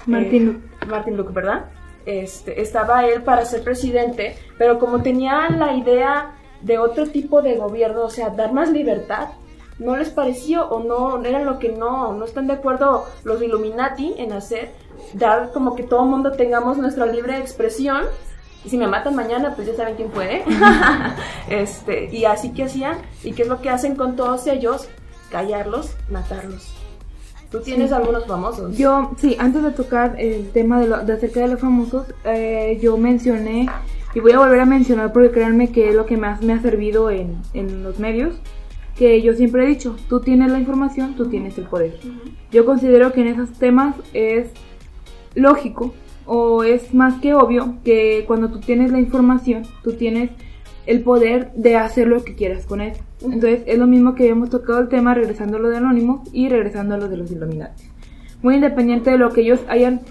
Martin 0.06 0.42
eh, 0.42 0.44
Luke. 0.44 0.86
Martin 0.86 1.16
Luke, 1.16 1.32
¿verdad? 1.32 1.66
Este, 2.06 2.60
estaba 2.60 3.06
él 3.06 3.22
para 3.22 3.44
ser 3.44 3.62
presidente, 3.62 4.36
pero 4.58 4.78
como 4.78 5.02
tenía 5.02 5.48
la 5.50 5.74
idea 5.74 6.32
de 6.62 6.78
otro 6.78 7.06
tipo 7.06 7.42
de 7.42 7.56
gobierno, 7.56 8.04
o 8.04 8.10
sea, 8.10 8.30
dar 8.30 8.52
más 8.52 8.70
libertad, 8.70 9.28
no 9.78 9.96
les 9.96 10.10
pareció 10.10 10.68
o 10.68 10.82
no 10.82 11.24
eran 11.24 11.46
lo 11.46 11.58
que 11.58 11.70
no, 11.70 12.12
no 12.12 12.24
están 12.24 12.46
de 12.46 12.52
acuerdo 12.54 13.06
los 13.24 13.42
Illuminati 13.42 14.14
en 14.18 14.32
hacer, 14.32 14.70
dar 15.14 15.52
como 15.52 15.74
que 15.74 15.82
todo 15.82 16.04
el 16.04 16.10
mundo 16.10 16.32
tengamos 16.32 16.76
nuestra 16.76 17.06
libre 17.06 17.38
expresión. 17.38 18.04
Y 18.64 18.68
si 18.68 18.76
me 18.76 18.86
matan 18.86 19.14
mañana, 19.14 19.54
pues 19.54 19.66
ya 19.66 19.74
saben 19.74 19.96
quién. 19.96 20.10
¿eh? 20.22 20.44
este, 21.48 22.14
y 22.14 22.24
así 22.24 22.52
que 22.52 22.64
hacían, 22.64 22.98
y 23.24 23.32
qué 23.32 23.42
es 23.42 23.48
lo 23.48 23.60
que 23.60 23.70
hacen 23.70 23.96
con 23.96 24.16
todos 24.16 24.46
ellos, 24.46 24.88
callarlos, 25.30 25.96
matarlos. 26.10 26.74
Tú 27.50 27.60
tienes 27.60 27.90
algunos 27.90 28.26
famosos. 28.26 28.76
Yo, 28.76 29.10
sí, 29.18 29.36
antes 29.38 29.62
de 29.62 29.72
tocar 29.72 30.14
el 30.18 30.50
tema 30.50 30.78
de, 30.80 30.86
lo, 30.86 31.04
de 31.04 31.14
acerca 31.14 31.40
de 31.40 31.48
los 31.48 31.60
famosos, 31.60 32.06
eh, 32.24 32.78
yo 32.80 32.96
mencioné, 32.96 33.68
y 34.14 34.20
voy 34.20 34.32
a 34.32 34.38
volver 34.38 34.60
a 34.60 34.66
mencionar 34.66 35.12
porque 35.12 35.32
créanme 35.32 35.72
que 35.72 35.88
es 35.88 35.94
lo 35.94 36.06
que 36.06 36.16
más 36.16 36.42
me 36.42 36.52
ha 36.52 36.60
servido 36.60 37.10
en, 37.10 37.38
en 37.54 37.82
los 37.82 37.98
medios, 37.98 38.36
que 38.96 39.22
yo 39.22 39.32
siempre 39.32 39.64
he 39.64 39.66
dicho, 39.66 39.96
tú 40.08 40.20
tienes 40.20 40.52
la 40.52 40.58
información, 40.58 41.16
tú 41.16 41.28
tienes 41.28 41.56
el 41.58 41.64
poder. 41.64 41.98
Yo 42.52 42.66
considero 42.66 43.12
que 43.12 43.22
en 43.22 43.28
esos 43.28 43.50
temas 43.52 43.96
es 44.12 44.50
lógico 45.34 45.94
o 46.32 46.62
es 46.62 46.94
más 46.94 47.20
que 47.20 47.34
obvio 47.34 47.78
que 47.82 48.22
cuando 48.24 48.50
tú 48.50 48.60
tienes 48.60 48.92
la 48.92 49.00
información, 49.00 49.64
tú 49.82 49.94
tienes 49.94 50.30
el 50.86 51.02
poder 51.02 51.50
de 51.56 51.76
hacer 51.76 52.06
lo 52.06 52.22
que 52.22 52.36
quieras 52.36 52.66
con 52.66 52.80
él. 52.80 52.92
Entonces 53.20 53.62
es 53.66 53.76
lo 53.76 53.88
mismo 53.88 54.14
que 54.14 54.28
hemos 54.28 54.48
tocado 54.48 54.78
el 54.78 54.88
tema 54.88 55.12
regresando 55.12 55.56
a 55.56 55.60
lo 55.60 55.68
de 55.68 55.78
Anónimos 55.78 56.28
y 56.32 56.48
regresando 56.48 56.94
a 56.94 56.98
lo 56.98 57.08
de 57.08 57.16
los 57.16 57.32
Illuminati. 57.32 57.82
Muy 58.42 58.54
independiente 58.54 59.10
de 59.10 59.18
lo 59.18 59.30
que 59.30 59.40
ellos 59.40 59.58
hayan 59.68 60.02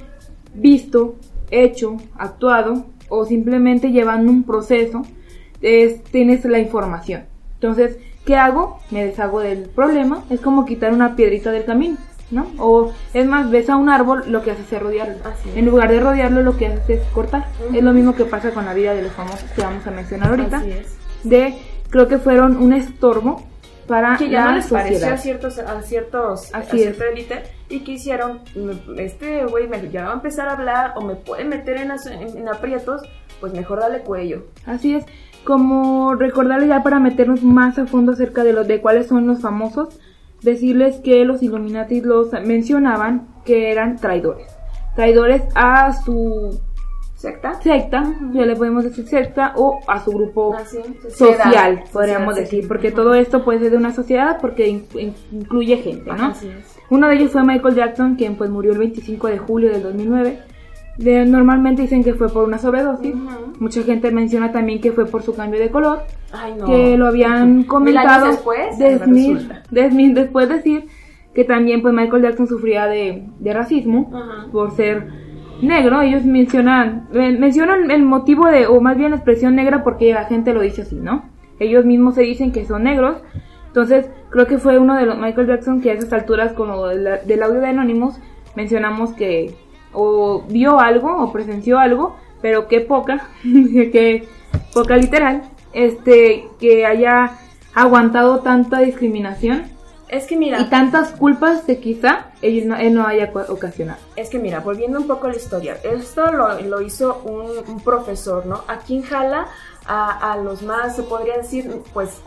visto, 0.54 1.16
hecho, 1.52 1.96
actuado 2.18 2.88
o 3.08 3.24
simplemente 3.24 3.94
llevando 3.94 4.30
un 4.30 4.44
proceso, 4.44 5.04
tienes 6.12 6.44
la 6.44 6.60
información. 6.60 7.24
Entonces, 7.54 7.98
¿Qué 8.26 8.36
hago? 8.36 8.80
Me 8.92 9.06
deshago 9.06 9.40
del 9.40 9.64
problema. 9.70 10.24
Es 10.30 10.40
como 10.40 10.66
quitar 10.66 10.94
una 10.94 11.16
piedrita 11.16 11.52
del 11.52 11.66
camino. 11.66 11.98
¿No? 12.32 12.48
O 12.58 12.92
es 13.14 13.26
más, 13.26 13.50
ves 13.50 13.70
a 13.70 13.76
un 13.76 13.90
árbol, 13.90 14.24
lo 14.28 14.44
que 14.44 14.52
haces 14.52 14.72
es 14.72 14.82
rodearlo. 14.82 15.16
En 15.56 15.66
lugar 15.66 15.90
de 15.90 16.00
rodearlo, 16.00 16.42
lo 16.42 16.58
que 16.58 16.68
haces 16.68 16.90
es 16.90 17.02
cortar. 17.10 17.48
Es 17.74 17.84
lo 17.84 17.94
mismo 17.94 18.16
que 18.16 18.26
pasa 18.26 18.52
con 18.52 18.66
la 18.66 18.74
vida 18.74 18.94
de 18.94 19.04
los 19.04 19.12
famosos 19.12 19.50
que 19.56 19.62
vamos 19.62 19.86
a 19.86 19.92
mencionar 19.92 20.30
ahorita. 20.30 20.64
De, 21.24 21.56
creo 21.90 22.08
que 22.08 22.18
fueron 22.18 22.58
un 22.58 22.74
estorbo 22.74 23.44
para 23.90 24.18
que 24.18 24.30
ya 24.30 24.46
no 24.46 24.56
les 24.56 24.68
pareció 24.68 25.12
a 25.12 25.18
ciertos 25.18 25.58
a 25.58 25.82
ciertos 25.82 26.54
a 26.54 26.62
cierta 26.62 27.06
élite 27.08 27.44
y 27.70 27.80
que 27.80 27.94
hicieron 27.94 28.42
este 28.98 29.46
güey 29.46 29.68
ya 29.92 30.06
va 30.06 30.12
a 30.12 30.14
empezar 30.14 30.48
a 30.48 30.54
hablar 30.54 30.94
o 30.96 31.02
me 31.02 31.16
puede 31.16 31.44
meter 31.44 31.78
en, 31.78 31.92
en, 31.92 32.48
aprietos 32.48 33.02
pues 33.40 33.52
mejor 33.52 33.80
dale 33.80 34.02
cuello 34.02 34.44
así 34.68 34.94
es 34.94 35.06
como 35.44 36.14
recordarles 36.14 36.70
ya 36.70 36.84
para 36.84 37.00
meternos 37.00 37.42
más 37.42 37.80
a 37.80 37.88
fondo 37.88 38.12
acerca 38.12 38.44
de 38.44 38.54
los 38.54 38.68
de 38.68 38.80
cuáles 38.80 39.08
son 39.08 39.26
los 39.26 39.42
famosos 39.42 40.00
decirles 40.42 40.98
que 40.98 41.24
los 41.26 41.44
Illuminati 41.44 42.02
los 42.02 42.32
mencionaban 42.44 43.28
que 43.46 43.72
eran 43.72 43.98
traidores 43.98 44.60
traidores 45.00 45.44
a 45.56 45.94
su 45.94 46.60
secta. 47.16 47.54
Secta, 47.62 48.04
ya 48.34 48.46
le 48.46 48.56
podemos 48.56 48.84
decir 48.84 49.08
secta, 49.08 49.54
o 49.56 49.80
a 49.88 50.04
su 50.04 50.12
grupo 50.12 50.56
ah, 50.58 50.64
social, 51.10 51.84
podríamos 51.92 52.36
decir, 52.36 52.68
porque 52.68 52.92
todo 52.92 53.14
esto 53.14 53.46
puede 53.46 53.60
ser 53.60 53.72
de 53.72 53.78
una 53.78 53.94
sociedad 53.94 54.38
porque 54.42 54.68
incluye 54.68 55.78
gente, 55.78 56.12
¿no? 56.12 56.34
Uno 56.90 57.08
de 57.08 57.16
ellos 57.16 57.32
fue 57.32 57.44
Michael 57.44 57.76
Jackson, 57.76 58.16
quien 58.16 58.36
pues 58.36 58.50
murió 58.50 58.74
el 58.74 58.80
25 58.80 59.28
de 59.28 59.38
julio 59.38 59.72
del 59.72 59.84
2009. 59.84 60.40
De, 61.00 61.26
normalmente 61.26 61.82
dicen 61.82 62.04
que 62.04 62.14
fue 62.14 62.30
por 62.30 62.44
una 62.44 62.58
sobredosis. 62.58 63.16
Mucha 63.60 63.84
gente 63.84 64.12
menciona 64.12 64.52
también 64.52 64.82
que 64.82 64.92
fue 64.92 65.06
por 65.06 65.24
su 65.24 65.34
cambio 65.34 65.60
de 65.60 65.70
color. 65.70 66.04
Que 66.66 66.98
lo 66.98 67.08
habían 67.08 67.64
comentado. 67.64 68.28
después? 68.28 68.78
después 69.70 70.50
decir 70.50 70.88
que 71.34 71.46
también 71.46 71.82
pues 71.82 71.94
Michael 71.94 72.24
Jackson 72.24 72.48
sufría 72.48 72.88
de, 72.88 73.24
racismo 73.46 74.12
por 74.52 74.72
ser 74.72 75.08
negro, 75.62 76.02
ellos 76.02 76.26
mencionan, 76.26 77.08
mencionan 77.12 77.92
el 77.92 78.04
motivo 78.04 78.48
de, 78.48 78.68
o 78.68 78.82
más 78.82 78.98
bien 78.98 79.12
la 79.12 79.18
expresión 79.18 79.56
negra 79.56 79.84
porque 79.84 80.14
la 80.14 80.26
gente 80.26 80.54
lo 80.54 80.62
dice 80.62 80.82
así, 80.82 80.96
¿no? 80.96 81.30
Ellos 81.60 81.86
mismos 81.86 82.16
se 82.16 82.22
dicen 82.24 82.52
que 82.52 82.66
son 82.66 82.84
negros, 82.84 83.22
entonces 83.68 84.10
creo 84.30 84.48
que 84.48 84.58
fue 84.58 84.80
uno 84.80 84.96
de 84.96 85.06
los 85.06 85.18
Michael 85.18 85.48
Jackson 85.48 85.82
que 85.82 85.92
a 85.92 85.94
esas 85.94 86.12
alturas 86.14 86.54
con 86.54 86.70
lo 86.70 86.88
del 86.88 87.44
audio 87.44 87.60
de 87.60 87.68
Anonymous 87.68 88.20
mencionamos 88.56 89.14
que 89.14 89.56
o 89.94 90.44
vio 90.48 90.80
algo 90.80 91.24
o 91.24 91.32
presenció 91.32 91.80
algo, 91.80 92.16
pero 92.42 92.68
que 92.68 92.82
poca, 92.82 93.30
que 93.44 94.28
poca 94.74 94.98
literal, 94.98 95.44
este, 95.74 96.48
que 96.60 96.86
haya 96.86 97.38
aguantado 97.74 98.40
tanta 98.40 98.80
discriminación 98.80 99.80
es 100.10 100.26
que 100.26 100.36
mira. 100.36 100.60
Y 100.60 100.70
tantas 100.70 101.12
culpas 101.12 101.68
de 101.68 101.80
quizá 101.80 102.32
ellos 102.42 102.66
no, 102.66 102.76
él 102.76 102.94
no 102.96 103.06
haya 103.06 103.32
ocasionado. 103.48 104.00
Es 104.16 104.30
que 104.30 104.40
mira, 104.40 104.60
volviendo 104.60 105.00
un 105.00 105.08
poco 105.08 105.28
a 105.28 105.30
la 105.30 105.36
historia, 105.36 105.78
esto 105.84 106.32
lo, 106.32 106.60
lo 106.62 106.82
hizo 106.82 107.22
un, 107.26 107.80
profesor, 107.82 108.46
¿no? 108.46 108.64
A 108.68 108.80
quien 108.80 109.04
jala 109.04 109.48
a, 109.86 110.34
a, 110.34 110.38
los 110.38 110.64
más, 110.64 110.96
se 110.96 111.04
podría 111.04 111.38
decir, 111.38 111.72
pues 111.94 112.22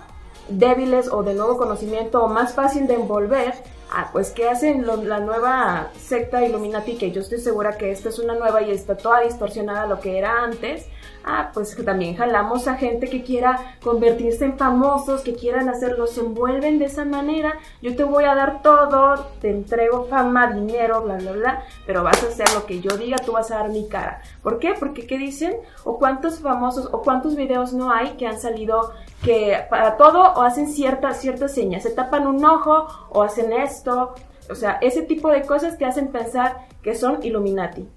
débiles 0.48 1.08
o 1.08 1.22
de 1.22 1.34
nuevo 1.34 1.56
conocimiento 1.56 2.22
o 2.22 2.28
más 2.28 2.54
fácil 2.54 2.86
de 2.86 2.94
envolver. 2.94 3.54
Ah, 3.90 4.08
pues 4.12 4.30
¿qué 4.30 4.48
hacen 4.48 4.86
la 4.86 5.20
nueva 5.20 5.90
secta 5.98 6.44
Illuminati? 6.44 6.96
Que 6.96 7.10
yo 7.10 7.20
estoy 7.20 7.38
segura 7.38 7.76
que 7.76 7.90
esta 7.90 8.08
es 8.08 8.18
una 8.18 8.34
nueva 8.34 8.62
y 8.62 8.70
está 8.70 8.96
toda 8.96 9.20
distorsionada 9.20 9.82
a 9.82 9.86
lo 9.86 10.00
que 10.00 10.18
era 10.18 10.42
antes 10.42 10.86
ah, 11.24 11.50
pues 11.52 11.76
también 11.84 12.16
jalamos 12.16 12.68
a 12.68 12.74
gente 12.74 13.08
que 13.08 13.22
quiera 13.22 13.76
convertirse 13.82 14.44
en 14.44 14.58
famosos, 14.58 15.22
que 15.22 15.34
quieran 15.34 15.68
hacerlo, 15.68 16.06
se 16.06 16.20
envuelven 16.20 16.78
de 16.78 16.86
esa 16.86 17.04
manera, 17.04 17.58
yo 17.80 17.96
te 17.96 18.04
voy 18.04 18.24
a 18.24 18.34
dar 18.34 18.62
todo, 18.62 19.26
te 19.40 19.50
entrego 19.50 20.04
fama, 20.04 20.52
dinero, 20.52 21.02
bla, 21.02 21.16
bla, 21.16 21.32
bla, 21.32 21.62
pero 21.86 22.02
vas 22.02 22.22
a 22.22 22.28
hacer 22.28 22.46
lo 22.54 22.66
que 22.66 22.80
yo 22.80 22.96
diga, 22.96 23.16
tú 23.18 23.32
vas 23.32 23.50
a 23.50 23.58
dar 23.58 23.70
mi 23.70 23.88
cara. 23.88 24.22
¿Por 24.42 24.58
qué? 24.58 24.74
Porque 24.78 25.06
¿qué 25.06 25.18
dicen? 25.18 25.56
¿O 25.84 25.98
cuántos 25.98 26.40
famosos, 26.40 26.88
o 26.92 27.02
cuántos 27.02 27.36
videos 27.36 27.72
no 27.72 27.90
hay 27.90 28.10
que 28.12 28.26
han 28.26 28.38
salido 28.38 28.92
que 29.22 29.58
para 29.70 29.96
todo 29.96 30.32
o 30.34 30.42
hacen 30.42 30.68
ciertas, 30.68 31.20
ciertas 31.20 31.52
señas, 31.52 31.82
se 31.82 31.90
tapan 31.90 32.26
un 32.26 32.44
ojo 32.44 32.86
o 33.10 33.22
hacen 33.22 33.52
esto, 33.52 34.14
o 34.50 34.54
sea, 34.54 34.78
ese 34.80 35.02
tipo 35.02 35.28
de 35.28 35.42
cosas 35.42 35.76
que 35.76 35.84
hacen 35.84 36.08
pensar 36.08 36.66
que 36.82 36.94
son 36.94 37.22
Illuminati. 37.22 37.88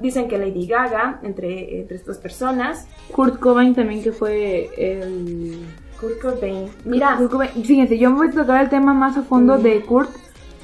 Dicen 0.00 0.28
que 0.28 0.38
Lady 0.38 0.66
Gaga, 0.66 1.20
entre, 1.22 1.80
entre 1.80 1.96
estas 1.96 2.18
personas. 2.18 2.86
Kurt 3.12 3.38
Cobain 3.38 3.74
también, 3.74 4.02
que 4.02 4.12
fue 4.12 4.70
el. 4.76 5.60
Kurt 6.00 6.20
Cobain. 6.20 6.68
Mira. 6.84 7.18
Fíjense, 7.62 7.98
yo 7.98 8.10
me 8.10 8.16
voy 8.16 8.28
a 8.28 8.32
tocar 8.32 8.62
el 8.62 8.70
tema 8.70 8.92
más 8.92 9.16
a 9.16 9.22
fondo 9.22 9.58
de 9.58 9.80
Kurt 9.82 10.10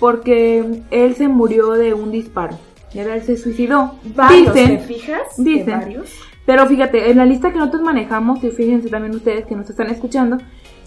porque 0.01 0.83
él 0.91 1.15
se 1.15 1.29
murió 1.29 1.73
de 1.73 1.95
un 1.95 2.11
disparo. 2.11 2.59
Él 2.95 3.23
se 3.23 3.37
suicidó. 3.37 3.95
Varios, 4.17 4.55
dicen, 4.55 4.79
¿te 4.79 4.85
fijas? 4.85 5.23
Dicen. 5.37 5.79
Varios? 5.79 6.11
Pero 6.47 6.67
fíjate, 6.67 7.11
en 7.11 7.19
la 7.19 7.27
lista 7.27 7.53
que 7.53 7.59
nosotros 7.59 7.83
manejamos, 7.83 8.43
y 8.43 8.51
fíjense 8.51 8.89
también 8.89 9.15
ustedes 9.15 9.47
que 9.47 9.55
nos 9.55 9.71
están 9.71 9.89
escuchando, 9.89 10.39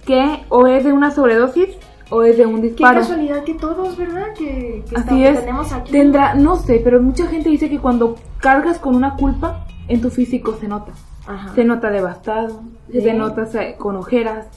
que 0.06 0.42
o 0.50 0.68
es 0.68 0.84
de 0.84 0.92
una 0.92 1.12
sobredosis 1.12 1.70
o 2.14 2.24
es 2.24 2.38
de 2.38 2.46
un 2.46 2.62
disparo. 2.62 2.94
Qué 2.94 3.00
casualidad 3.00 3.44
que 3.44 3.54
todos, 3.56 3.98
¿verdad? 3.98 4.34
Que, 4.38 4.84
Así 4.96 5.24
es. 5.24 5.40
tenemos 5.40 5.74
aquí. 5.74 5.92
Tendrá, 5.92 6.36
no 6.36 6.58
sé, 6.58 6.80
pero 6.84 7.02
mucha 7.02 7.26
gente 7.28 7.50
dice 7.50 7.70
que 7.70 7.80
cuando 7.80 8.16
cargas 8.40 8.78
con 8.78 8.96
una 8.96 9.16
culpa, 9.16 9.66
en 9.88 10.00
tu 10.00 10.10
físico 10.10 10.56
se 10.60 10.68
nota. 10.68 10.92
Ajá. 11.26 11.54
Se 11.56 11.64
nota 11.64 11.90
devastado, 11.90 12.62
se 12.92 13.14
nota 13.14 13.48
con 13.78 13.96
ojeras. 13.96 14.48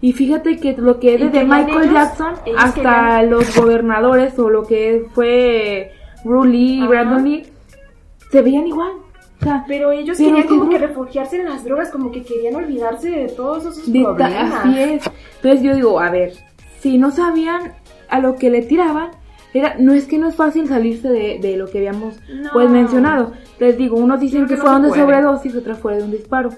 Y 0.00 0.12
fíjate 0.12 0.58
que 0.58 0.74
lo 0.76 1.00
que 1.00 1.14
es 1.14 1.20
desde 1.20 1.44
Michael 1.44 1.92
Jackson 1.92 2.34
hasta 2.58 3.22
los 3.22 3.56
gobernadores 3.56 4.38
o 4.38 4.50
lo 4.50 4.64
que 4.64 5.06
fue 5.14 5.92
Ruley 6.22 6.82
y 6.82 6.86
Brandon 6.86 7.24
Lee, 7.24 7.46
se 8.30 8.42
veían 8.42 8.66
igual. 8.66 8.92
O 9.40 9.44
sea, 9.44 9.64
pero 9.66 9.90
ellos 9.90 10.18
querían 10.18 10.46
como 10.46 10.68
que 10.68 10.78
refugiarse 10.78 11.36
en 11.36 11.46
las 11.46 11.64
drogas, 11.64 11.90
como 11.90 12.10
que 12.10 12.22
querían 12.22 12.56
olvidarse 12.56 13.08
de 13.08 13.28
todos 13.28 13.64
esos 13.64 13.88
problemas. 13.88 14.52
Así 14.52 14.80
es. 14.80 15.10
Entonces 15.36 15.62
yo 15.62 15.74
digo, 15.74 16.00
a 16.00 16.10
ver, 16.10 16.34
si 16.86 16.98
no 16.98 17.10
sabían 17.10 17.72
a 18.08 18.20
lo 18.20 18.36
que 18.36 18.48
le 18.48 18.62
tiraban, 18.62 19.10
era, 19.52 19.74
no 19.76 19.92
es 19.92 20.06
que 20.06 20.18
no 20.18 20.28
es 20.28 20.36
fácil 20.36 20.68
salirse 20.68 21.08
de, 21.08 21.56
lo 21.56 21.66
que 21.66 21.78
habíamos 21.78 22.14
pues 22.52 22.70
mencionado. 22.70 23.32
Les 23.58 23.76
digo, 23.76 23.96
unos 23.96 24.20
dicen 24.20 24.46
que, 24.46 24.56
fueron 24.56 24.82
de 24.82 24.90
sobredosis, 24.90 25.56
otros 25.56 25.78
fue 25.78 25.96
de 25.96 26.04
un 26.04 26.12
disparo. 26.12 26.50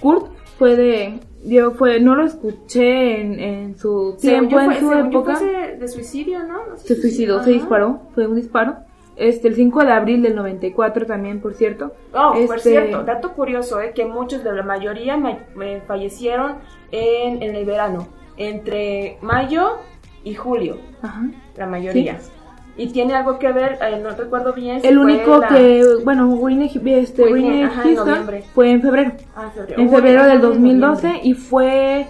Kurt 0.00 0.32
fue 0.58 0.76
de, 0.76 1.20
yo 1.46 1.70
fue, 1.70 1.98
no 1.98 2.14
lo 2.14 2.26
escuché 2.26 3.22
en, 3.22 3.74
su 3.78 4.18
tiempo, 4.20 4.60
en 4.60 4.80
su 4.80 4.92
época. 4.92 5.36
Fue 5.36 5.76
de 5.78 5.88
suicidio, 5.88 6.40
¿no? 6.40 6.76
se 6.76 7.00
suicidó, 7.00 7.42
se 7.42 7.52
disparó, 7.52 8.02
fue 8.14 8.26
un 8.26 8.36
disparo. 8.36 8.76
Este, 9.16 9.48
el 9.48 9.54
5 9.54 9.84
de 9.84 9.92
abril 9.92 10.22
del 10.22 10.34
94 10.34 11.06
también, 11.06 11.40
por 11.40 11.54
cierto. 11.54 11.94
Oh, 12.12 12.32
por 12.32 12.56
este, 12.56 12.70
cierto, 12.70 13.02
dato 13.04 13.32
curioso, 13.32 13.80
¿eh? 13.80 13.92
que 13.94 14.04
muchos 14.04 14.44
de 14.44 14.52
la 14.52 14.62
mayoría 14.62 15.18
fallecieron 15.86 16.56
en, 16.90 17.42
en 17.42 17.54
el 17.54 17.64
verano 17.64 18.19
entre 18.40 19.18
mayo 19.20 19.80
y 20.24 20.34
julio, 20.34 20.78
la 21.56 21.66
mayoría. 21.66 22.18
Y 22.76 22.88
tiene 22.88 23.14
algo 23.14 23.38
que 23.38 23.52
ver, 23.52 23.78
eh, 23.82 24.00
no 24.02 24.10
recuerdo 24.10 24.54
bien. 24.54 24.80
el 24.82 24.96
único 24.96 25.42
que, 25.42 25.84
bueno, 26.02 26.26
Winnie, 26.28 26.70
este, 26.98 27.22
fue 28.54 28.70
en 28.70 28.80
febrero. 28.80 29.12
Ah, 29.36 29.50
en 29.76 29.90
febrero 29.90 30.24
del 30.24 30.40
2012 30.40 31.20
y 31.22 31.34
fue, 31.34 32.06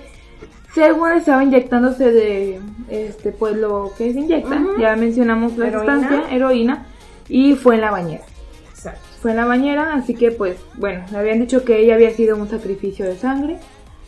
según 0.73 1.13
estaba 1.13 1.43
inyectándose 1.43 2.13
de, 2.13 2.61
este, 2.89 3.33
pues 3.33 3.57
lo 3.57 3.91
que 3.99 4.13
se 4.13 4.21
inyecta, 4.21 4.63
ya 4.79 4.95
mencionamos 4.95 5.59
la 5.59 5.73
sustancia, 5.73 6.25
heroína, 6.31 6.87
y 7.29 7.55
fue 7.55 7.75
en 7.75 7.81
la 7.81 7.91
bañera. 7.91 8.25
Exacto. 8.71 9.01
Fue 9.21 9.33
en 9.33 9.39
la 9.39 9.47
bañera, 9.47 9.95
así 9.95 10.15
que 10.15 10.31
pues, 10.31 10.59
bueno, 10.77 11.05
le 11.11 11.19
habían 11.19 11.41
dicho 11.41 11.65
que 11.65 11.81
ella 11.81 11.95
había 11.95 12.11
sido 12.11 12.37
un 12.37 12.49
sacrificio 12.49 13.05
de 13.07 13.17
sangre 13.17 13.59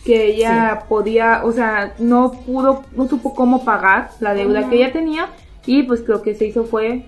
que 0.04 0.26
ella 0.26 0.84
podía, 0.88 1.42
o 1.44 1.52
sea, 1.52 1.94
no 1.98 2.32
pudo, 2.32 2.84
no 2.96 3.08
supo 3.08 3.34
cómo 3.34 3.64
pagar 3.64 4.10
la 4.20 4.34
deuda 4.34 4.68
que 4.68 4.76
ella 4.76 4.92
tenía 4.92 5.28
y 5.64 5.84
pues 5.84 6.06
lo 6.08 6.22
que 6.22 6.34
se 6.34 6.46
hizo 6.46 6.64
fue, 6.64 7.06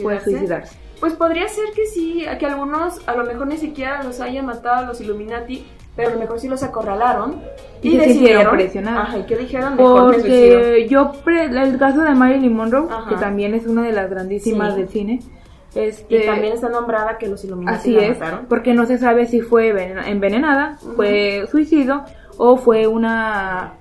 fue 0.00 0.20
suicidarse. 0.20 0.76
Pues 1.00 1.14
podría 1.14 1.48
ser 1.48 1.64
que 1.74 1.86
sí, 1.86 2.24
que 2.38 2.46
algunos 2.46 3.00
a 3.08 3.14
lo 3.14 3.24
mejor 3.24 3.46
ni 3.46 3.56
siquiera 3.56 4.02
los 4.02 4.20
hayan 4.20 4.46
matado 4.46 4.76
a 4.76 4.82
los 4.82 5.00
Illuminati, 5.00 5.66
pero 5.96 6.10
a 6.10 6.12
lo 6.12 6.20
mejor 6.20 6.38
sí 6.38 6.48
los 6.48 6.62
acorralaron 6.62 7.40
y, 7.82 7.96
decidieron 7.96 8.54
presionar. 8.54 8.98
Ajá, 8.98 9.18
¿y 9.18 9.22
qué 9.24 9.36
dijeron? 9.36 9.76
Porque 9.76 10.86
yo, 10.88 11.12
el 11.26 11.78
caso 11.78 12.02
de 12.02 12.14
Marilyn 12.14 12.54
Monroe, 12.54 12.86
que 13.08 13.16
también 13.16 13.54
es 13.54 13.66
una 13.66 13.82
de 13.82 13.92
las 13.92 14.10
grandísimas 14.10 14.76
del 14.76 14.88
cine, 14.88 15.20
este, 15.74 16.24
y 16.24 16.26
también 16.26 16.54
está 16.54 16.68
nombrada 16.68 17.18
que 17.18 17.28
los 17.28 17.44
Illuminati 17.44 17.78
así 17.78 17.96
es, 17.96 18.18
porque 18.48 18.74
no 18.74 18.86
se 18.86 18.98
sabe 18.98 19.26
si 19.26 19.40
fue 19.40 19.70
envenenada, 20.06 20.78
fue 20.96 21.46
suicidio 21.50 22.04
o 22.36 22.56
fue 22.56 22.86
una 22.86 23.74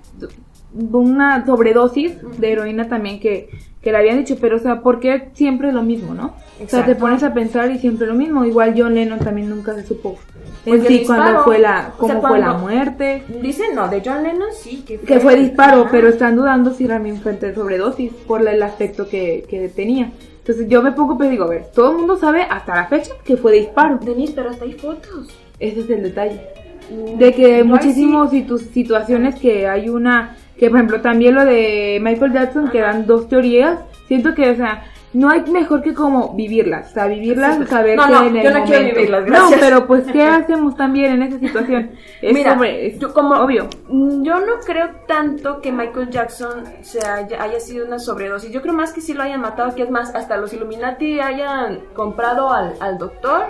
una 0.74 1.46
sobredosis 1.46 2.13
de 2.39 2.51
heroína 2.51 2.88
también 2.88 3.19
que, 3.19 3.50
que 3.81 3.91
le 3.91 3.98
habían 3.98 4.17
dicho, 4.17 4.38
pero 4.39 4.58
o 4.58 4.60
sea, 4.60 4.81
¿por 4.81 5.00
qué 5.00 5.29
siempre 5.34 5.72
lo 5.72 5.81
mismo, 5.81 6.13
no? 6.13 6.34
O 6.63 6.67
sea, 6.67 6.86
te 6.86 6.96
pones 6.96 7.24
a 7.24 7.34
pensar 7.34 7.72
y 7.72 7.79
siempre 7.79 8.05
lo 8.05 8.13
mismo. 8.13 8.43
Igual 8.46 8.75
John 8.77 8.93
Lennon 8.93 9.19
también 9.19 9.50
nunca 9.50 9.74
se 9.74 9.84
supo 9.84 10.17
en 10.65 10.86
sí 10.86 11.03
cuando 11.05 11.43
fue 11.43 11.58
la, 11.60 11.93
cómo 11.98 12.22
fue 12.22 12.39
la 12.39 12.53
muerte. 12.53 13.24
Dicen, 13.41 13.75
no, 13.75 13.88
de 13.88 14.01
John 14.05 14.24
Lennon 14.24 14.50
sí, 14.53 14.84
que 14.86 14.98
fue, 14.98 15.08
que 15.08 15.19
fue 15.19 15.36
disparo, 15.38 15.88
pero 15.89 16.10
están 16.10 16.36
dudando 16.36 16.74
si 16.74 16.86
realmente 16.86 17.22
fue 17.22 17.53
sobredosis 17.53 18.12
por 18.27 18.46
el 18.48 18.62
aspecto 18.62 19.08
que, 19.08 19.46
que 19.50 19.69
tenía. 19.69 20.12
Entonces 20.49 20.67
yo 20.67 20.81
me 20.81 20.91
pongo, 20.93 21.15
pero 21.15 21.29
digo, 21.29 21.43
a 21.43 21.47
ver, 21.47 21.67
todo 21.75 21.91
el 21.91 21.97
mundo 21.97 22.17
sabe 22.17 22.41
hasta 22.41 22.73
la 22.73 22.87
fecha 22.87 23.11
que 23.23 23.37
fue 23.37 23.51
disparo. 23.51 23.99
Denise, 24.01 24.33
pero 24.35 24.49
hasta 24.49 24.65
hay 24.65 24.73
fotos. 24.73 25.29
Ese 25.59 25.81
es 25.81 25.89
el 25.91 26.01
detalle. 26.01 26.41
Mm, 26.89 27.19
de 27.19 27.33
que 27.35 27.63
muchísimas 27.63 28.31
situaciones 28.31 29.35
que 29.35 29.67
hay 29.67 29.89
una, 29.89 30.37
que 30.57 30.71
por 30.71 30.79
ejemplo 30.79 31.01
también 31.01 31.35
lo 31.35 31.45
de 31.45 31.99
Michael 32.01 32.33
Jackson, 32.33 32.71
que 32.71 32.79
eran 32.79 33.05
dos 33.05 33.29
teorías, 33.29 33.77
siento 34.07 34.33
que, 34.33 34.49
o 34.49 34.55
sea, 34.55 34.85
no 35.11 35.29
hay 35.29 35.41
mejor 35.49 35.81
que 35.81 35.93
como 35.93 36.35
vivirlas, 36.35 36.91
o 36.91 36.93
sea, 36.93 37.07
vivirlas, 37.07 37.67
saber 37.67 37.97
no, 37.97 38.05
que 38.05 38.11
no, 38.11 38.23
en 38.27 38.37
el 38.37 38.43
yo 38.43 38.51
no 38.51 38.63
quiero 38.65 38.85
vivirlas, 38.85 39.25
gracias. 39.25 39.51
No, 39.51 39.57
pero 39.59 39.87
pues 39.87 40.03
¿qué 40.11 40.23
hacemos 40.27 40.75
también 40.75 41.13
en 41.13 41.23
esa 41.23 41.39
situación? 41.39 41.91
Es 42.21 42.33
Mira, 42.33 42.57
yo 42.99 43.13
como 43.13 43.35
obvio. 43.35 43.67
Mm, 43.87 44.23
yo 44.23 44.39
no 44.39 44.59
creo 44.63 44.89
tanto 45.07 45.61
que 45.61 45.71
Michael 45.71 46.09
Jackson 46.09 46.63
se 46.81 47.05
haya, 47.05 47.41
haya, 47.41 47.59
sido 47.59 47.87
una 47.87 47.97
sobredosis. 47.97 48.51
Yo 48.51 48.61
creo 48.61 48.73
más 48.73 48.93
que 48.93 49.01
sí 49.01 49.13
lo 49.13 49.23
hayan 49.23 49.41
matado, 49.41 49.73
que 49.73 49.83
es 49.83 49.89
más, 49.89 50.13
hasta 50.13 50.37
los 50.37 50.53
Illuminati 50.53 51.19
hayan 51.19 51.79
comprado 51.95 52.51
al, 52.51 52.75
al 52.79 52.99
doctor, 52.99 53.47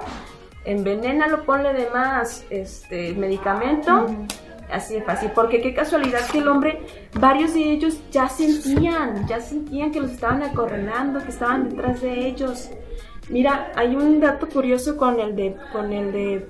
envenénalo, 0.64 1.44
ponle 1.44 1.74
de 1.74 1.90
más 1.90 2.46
este 2.50 3.14
medicamento. 3.16 4.08
Así 4.72 4.94
de 4.94 5.02
fácil, 5.02 5.32
porque 5.34 5.62
qué 5.62 5.74
casualidad 5.74 6.20
que 6.32 6.40
el 6.40 6.48
hombre, 6.48 6.82
varios 7.20 7.56
de 7.56 7.72
ellos 7.72 8.00
ya 8.12 8.30
sentían, 8.30 9.28
ya 9.28 9.40
sentían 9.40 9.92
que 9.92 10.00
los 10.00 10.12
estaban 10.12 10.44
acorralando, 10.44 11.20
que 11.24 11.30
estaban 11.30 11.70
detrás 11.70 12.02
de 12.02 12.28
ellos. 12.28 12.70
Mira, 13.30 13.72
hay 13.76 13.96
un 13.96 14.20
dato 14.20 14.48
curioso 14.48 14.96
con 14.96 15.20
el 15.20 15.36
de, 15.36 15.56
con 15.72 15.92
el 15.92 16.12
de 16.12 16.48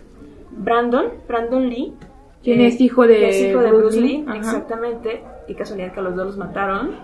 Brandon, 0.51 1.13
Brandon 1.27 1.69
Lee. 1.69 1.93
Quien 2.43 2.61
es 2.61 2.79
hijo 2.79 3.05
de, 3.05 3.53
Bruce, 3.53 3.99
Lee, 3.99 4.25
exactamente. 4.35 5.23
Y 5.47 5.55
casualidad 5.55 5.93
que 5.93 6.01
los 6.01 6.15
dos 6.15 6.27
los 6.27 6.37
mataron. 6.37 6.95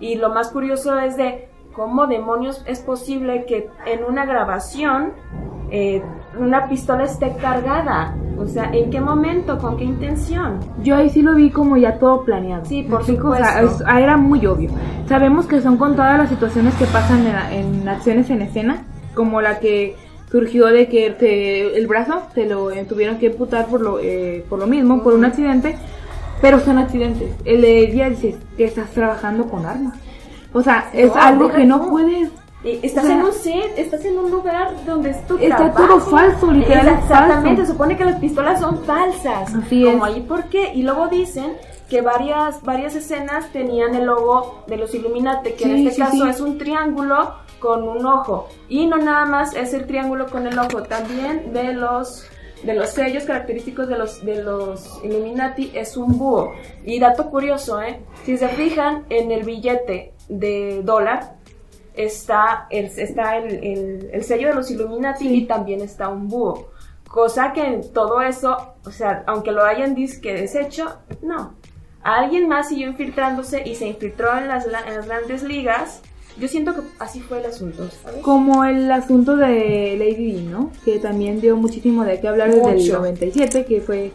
Y 0.00 0.16
lo 0.16 0.30
más 0.30 0.50
curioso 0.50 0.98
es 0.98 1.16
de 1.16 1.48
cómo 1.72 2.06
demonios 2.06 2.62
es 2.66 2.80
posible 2.80 3.44
que 3.46 3.68
en 3.86 4.04
una 4.04 4.26
grabación 4.26 5.14
eh, 5.70 6.02
una 6.38 6.68
pistola 6.68 7.04
esté 7.04 7.34
cargada. 7.40 8.14
O 8.38 8.46
sea, 8.46 8.70
¿en 8.72 8.90
qué 8.90 9.00
momento? 9.00 9.58
¿Con 9.58 9.76
qué 9.76 9.84
intención? 9.84 10.58
Yo 10.82 10.96
ahí 10.96 11.10
sí 11.10 11.22
lo 11.22 11.34
vi 11.34 11.50
como 11.50 11.76
ya 11.76 11.98
todo 11.98 12.24
planeado. 12.24 12.64
Sí, 12.64 12.82
por 12.82 13.04
supuesto. 13.04 13.44
Ah, 13.86 14.00
era 14.00 14.16
muy 14.16 14.44
obvio. 14.46 14.70
Sabemos 15.08 15.46
que 15.46 15.60
son 15.60 15.76
con 15.76 15.94
todas 15.94 16.18
las 16.18 16.28
situaciones 16.28 16.74
que 16.74 16.86
pasan 16.86 17.24
en, 17.52 17.88
acciones 17.88 18.30
en 18.30 18.42
escena, 18.42 18.84
como 19.14 19.40
la 19.40 19.60
que 19.60 19.96
surgió 20.30 20.66
de 20.66 20.88
que 20.88 21.06
el 21.76 21.86
brazo 21.86 22.22
se 22.34 22.46
lo 22.46 22.70
eh, 22.70 22.84
tuvieron 22.84 23.18
que 23.18 23.26
imputar 23.26 23.66
por 23.66 23.80
lo, 23.80 24.00
eh, 24.00 24.44
por 24.48 24.58
lo 24.58 24.66
mismo, 24.66 25.02
por 25.02 25.14
un 25.14 25.24
accidente, 25.24 25.76
pero 26.40 26.58
son 26.58 26.78
accidentes. 26.78 27.30
El 27.44 27.60
día 27.62 28.08
dice 28.08 28.36
que 28.56 28.64
estás 28.64 28.90
trabajando 28.90 29.46
con 29.46 29.66
armas. 29.66 29.94
O 30.52 30.62
sea, 30.62 30.90
es 30.92 31.14
algo 31.14 31.50
que 31.50 31.64
no 31.64 31.88
puedes 31.88 32.30
Estás 32.64 33.06
en 33.06 33.22
un 33.22 33.32
set, 33.32 33.72
estás 33.76 34.04
en 34.04 34.18
un 34.18 34.30
lugar 34.30 34.84
donde 34.86 35.10
es 35.10 35.26
tu 35.26 35.36
Está 35.38 35.72
todo 35.72 35.98
falso, 36.00 36.52
literalmente. 36.52 37.02
Exactamente, 37.02 37.66
supone 37.66 37.96
que 37.96 38.04
las 38.04 38.20
pistolas 38.20 38.60
son 38.60 38.84
falsas. 38.84 39.54
Así 39.54 39.84
como 39.84 40.04
ahí, 40.04 40.20
¿por 40.20 40.44
qué? 40.44 40.72
Y 40.72 40.82
luego 40.82 41.08
dicen 41.08 41.56
que 41.88 42.00
varias, 42.02 42.62
varias 42.62 42.94
escenas 42.94 43.50
tenían 43.52 43.94
el 43.94 44.06
logo 44.06 44.64
de 44.68 44.76
los 44.76 44.94
Illuminati, 44.94 45.52
que 45.52 45.64
en 45.64 45.88
este 45.88 46.00
caso 46.00 46.26
es 46.26 46.40
un 46.40 46.56
triángulo 46.56 47.34
con 47.58 47.88
un 47.88 48.06
ojo. 48.06 48.48
Y 48.68 48.86
no 48.86 48.96
nada 48.96 49.24
más 49.24 49.54
es 49.56 49.74
el 49.74 49.86
triángulo 49.86 50.28
con 50.28 50.46
el 50.46 50.58
ojo, 50.58 50.84
también 50.84 51.52
de 51.52 51.72
los 51.74 52.26
de 52.62 52.74
los 52.74 52.90
sellos 52.90 53.24
característicos 53.24 53.88
de 53.88 53.98
los, 53.98 54.24
de 54.24 54.40
los 54.40 55.00
Illuminati 55.02 55.72
es 55.74 55.96
un 55.96 56.16
búho. 56.16 56.52
Y 56.84 57.00
dato 57.00 57.28
curioso, 57.28 57.82
¿eh? 57.82 58.00
Si 58.24 58.38
se 58.38 58.48
fijan 58.48 59.04
en 59.08 59.32
el 59.32 59.42
billete 59.42 60.12
de 60.28 60.80
dólar, 60.84 61.41
está 61.94 62.66
el, 62.70 62.86
está 62.86 63.36
el, 63.38 64.10
el, 64.12 64.24
sello 64.24 64.48
de 64.48 64.54
los 64.54 64.70
Illuminati 64.70 65.28
y 65.28 65.46
también 65.46 65.80
está 65.80 66.08
un 66.08 66.28
búho. 66.28 66.70
Cosa 67.08 67.52
que 67.52 67.66
en 67.66 67.92
todo 67.92 68.22
eso, 68.22 68.74
o 68.84 68.90
sea, 68.90 69.22
aunque 69.26 69.52
lo 69.52 69.64
hayan 69.64 69.94
disque 69.94 70.32
deshecho, 70.32 70.98
no. 71.22 71.54
Alguien 72.02 72.48
más 72.48 72.68
siguió 72.68 72.88
infiltrándose 72.88 73.62
y 73.66 73.74
se 73.74 73.86
infiltró 73.86 74.36
en 74.36 74.48
las, 74.48 74.66
en 74.66 74.72
las 74.72 75.06
grandes 75.06 75.42
ligas. 75.42 76.02
Yo 76.38 76.48
siento 76.48 76.74
que 76.74 76.80
así 76.98 77.20
fue 77.20 77.40
el 77.40 77.46
asunto, 77.46 77.88
Como 78.22 78.64
el 78.64 78.90
asunto 78.90 79.36
de 79.36 79.96
Lady 79.98 80.32
Di, 80.32 80.42
¿no? 80.42 80.72
Que 80.84 80.98
también 80.98 81.42
dio 81.42 81.56
muchísimo 81.56 82.04
de 82.04 82.18
qué 82.20 82.28
hablar 82.28 82.50
desde 82.50 82.72
el 82.72 82.92
97, 82.92 83.66
que 83.66 83.82
fue 83.82 84.12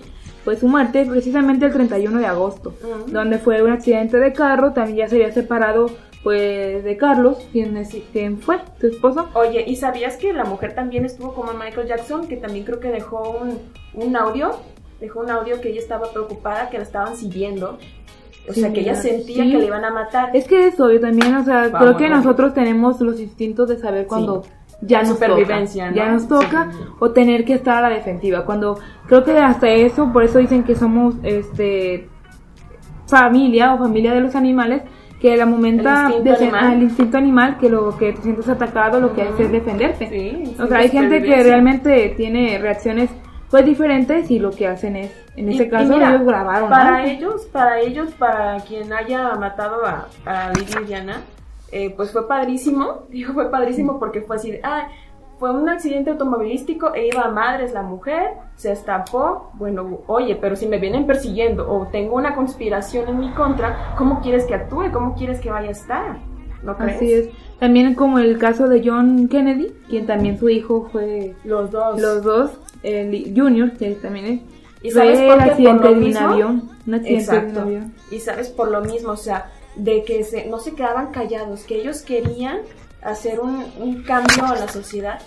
fue 0.48 0.56
su 0.56 0.70
muerte 0.70 1.06
precisamente 1.06 1.66
el 1.66 1.74
31 1.74 2.20
de 2.20 2.26
agosto, 2.26 2.74
donde 3.08 3.38
fue 3.38 3.62
un 3.62 3.70
accidente 3.70 4.18
de 4.18 4.32
carro, 4.32 4.72
también 4.72 5.00
ya 5.00 5.10
se 5.10 5.16
había 5.16 5.34
separado 5.34 5.88
pues 6.28 6.84
de 6.84 6.98
Carlos, 6.98 7.38
quien, 7.54 7.78
es, 7.78 7.96
quien 8.12 8.38
fue 8.38 8.60
su 8.82 8.88
esposo. 8.88 9.30
Oye, 9.34 9.64
¿y 9.66 9.78
sabías 9.78 10.18
que 10.18 10.34
la 10.34 10.44
mujer 10.44 10.76
también 10.76 11.06
estuvo 11.06 11.34
como 11.34 11.54
Michael 11.54 11.88
Jackson, 11.88 12.28
que 12.28 12.36
también 12.36 12.66
creo 12.66 12.82
que 12.82 12.90
dejó 12.90 13.40
un, 13.40 13.60
un 13.94 14.14
audio? 14.18 14.52
Dejó 15.00 15.22
un 15.22 15.32
audio 15.32 15.62
que 15.62 15.70
ella 15.70 15.80
estaba 15.80 16.12
preocupada, 16.12 16.70
que 16.70 16.80
la 16.80 16.84
estaban 16.84 17.16
siguiendo. 17.16 17.78
O 18.50 18.52
sea, 18.52 18.74
que 18.74 18.82
ella 18.82 18.96
sentía 18.96 19.46
que 19.46 19.58
le 19.58 19.68
iban 19.68 19.86
a 19.86 19.90
matar. 19.90 20.36
Es 20.36 20.50
que 20.50 20.68
es 20.68 20.78
obvio 20.82 21.00
también, 21.00 21.34
o 21.34 21.46
sea, 21.46 21.72
creo 21.72 21.96
que 21.96 22.10
nosotros 22.10 22.54
tenemos 22.54 23.00
los 23.00 23.22
instintos 23.22 23.70
de 23.70 23.78
saber 23.78 24.06
cuando 24.06 24.44
ya 24.82 25.04
nos 25.04 25.12
supervivencia, 25.12 25.86
toca, 25.86 25.96
ya 25.96 26.12
nos 26.12 26.28
toca 26.28 26.72
o 27.00 27.12
tener 27.12 27.46
que 27.46 27.54
estar 27.54 27.86
a 27.86 27.90
la 27.90 27.96
defensiva. 27.96 28.44
Cuando 28.44 28.78
creo 29.06 29.24
que 29.24 29.32
hasta 29.38 29.70
eso, 29.70 30.12
por 30.12 30.26
eso 30.26 30.40
dicen 30.40 30.66
que 30.66 30.76
somos 30.76 31.16
este 31.24 32.10
familia 33.06 33.74
o 33.76 33.78
familia 33.78 34.14
de 34.14 34.20
los 34.20 34.36
animales, 34.36 34.82
que 35.20 35.36
la 35.36 35.46
momento 35.46 35.90
de 35.90 36.52
el 36.74 36.84
instinto 36.84 37.18
animal 37.18 37.58
que 37.58 37.70
lo 37.70 37.98
que 37.98 38.14
te 38.14 38.22
sientes 38.22 38.48
atacado 38.48 39.00
lo 39.00 39.14
que 39.14 39.24
hace 39.24 39.44
es 39.44 39.52
defenderte. 39.52 40.54
O 40.60 40.68
sea 40.68 40.78
hay 40.78 40.90
gente 40.90 41.22
que 41.24 41.44
realmente 41.44 42.14
tiene 42.16 42.58
reacciones 42.60 43.10
pues 43.50 43.66
diferentes 43.66 44.30
y 44.30 44.40
lo 44.40 44.52
que 44.52 44.68
hacen 44.68 44.98
es 44.98 45.12
en 45.36 45.50
este 45.50 45.70
caso 45.70 45.96
ellos 45.96 46.26
grabaron 46.26 46.70
para 46.70 47.06
ellos 47.06 47.46
para 47.46 47.80
ellos 47.80 48.12
para 48.14 48.58
quien 48.60 48.92
haya 48.92 49.34
matado 49.36 49.86
a, 49.86 50.08
a 50.26 50.52
Lidia 50.54 50.82
Diana 50.82 51.22
eh, 51.72 51.94
pues 51.96 52.12
fue 52.12 52.28
padrísimo. 52.28 53.04
Dijo 53.10 53.34
fue 53.34 53.50
padrísimo 53.52 54.00
porque 54.00 54.22
fue 54.22 54.38
así 54.38 54.60
ah 54.64 54.90
fue 55.40 55.52
un 55.52 55.70
accidente 55.70 56.10
automovilístico 56.12 56.94
e 56.96 57.08
iba 57.08 57.22
a 57.22 57.32
madres 57.32 57.72
la 57.72 57.84
mujer, 57.84 58.32
se 58.56 58.72
estampó, 58.72 59.52
bueno, 59.54 60.00
oye, 60.08 60.36
pero 60.36 60.56
si 60.56 60.68
me 60.68 60.80
vienen 60.80 61.06
persiguiendo 61.06 61.72
o 61.72 61.88
tengo 61.88 62.16
una 62.16 62.36
conspiración 62.36 63.08
en 63.08 63.20
mi 63.20 63.30
contra, 63.32 63.96
¿cómo 63.98 64.22
quieres 64.22 64.46
que 64.46 64.56
actúe? 64.56 64.92
¿Cómo 64.92 65.16
quieres 65.16 65.40
que 65.40 65.50
vaya 65.50 65.70
a 65.70 65.72
estar? 65.72 66.18
¿No 66.64 66.76
crees? 66.76 66.96
Así 66.96 67.14
es. 67.14 67.30
También 67.60 67.94
como 67.94 68.18
el 68.20 68.38
caso 68.40 68.68
de 68.68 68.82
John 68.84 69.28
Kennedy, 69.28 69.74
quien 69.88 70.08
también 70.08 70.40
su 70.40 70.50
hijo 70.50 70.90
fue... 70.92 71.36
Los 71.44 71.72
dos. 71.72 72.02
Los 72.02 72.24
dos, 72.24 72.52
el 72.82 73.34
Junior, 73.36 73.72
que 73.74 73.92
también 73.92 74.26
es... 74.26 74.42
¿Y 74.82 74.92
sabes 74.92 75.22
por 75.22 75.56
qué? 75.56 75.64
Por 75.64 75.86
lo 75.86 75.96
mismo. 75.96 76.28
avión, 76.28 76.70
un 76.86 76.94
accidente 76.94 77.32
de 77.32 77.48
un 77.48 77.58
avión. 77.58 77.94
Y 78.12 78.20
sabes 78.20 78.50
por 78.50 78.72
lo 78.72 78.82
mismo, 78.82 79.12
o 79.12 79.18
sea, 79.18 79.52
de 79.76 80.04
que 80.04 80.24
se, 80.24 80.48
no 80.48 80.60
se 80.60 80.74
quedaban 80.74 81.12
callados, 81.12 81.64
que 81.64 81.80
ellos 81.80 82.02
querían 82.02 82.60
hacer 83.02 83.40
un, 83.40 83.66
un 83.80 84.04
cambio 84.04 84.46
a 84.46 84.56
la 84.56 84.68
sociedad 84.68 85.20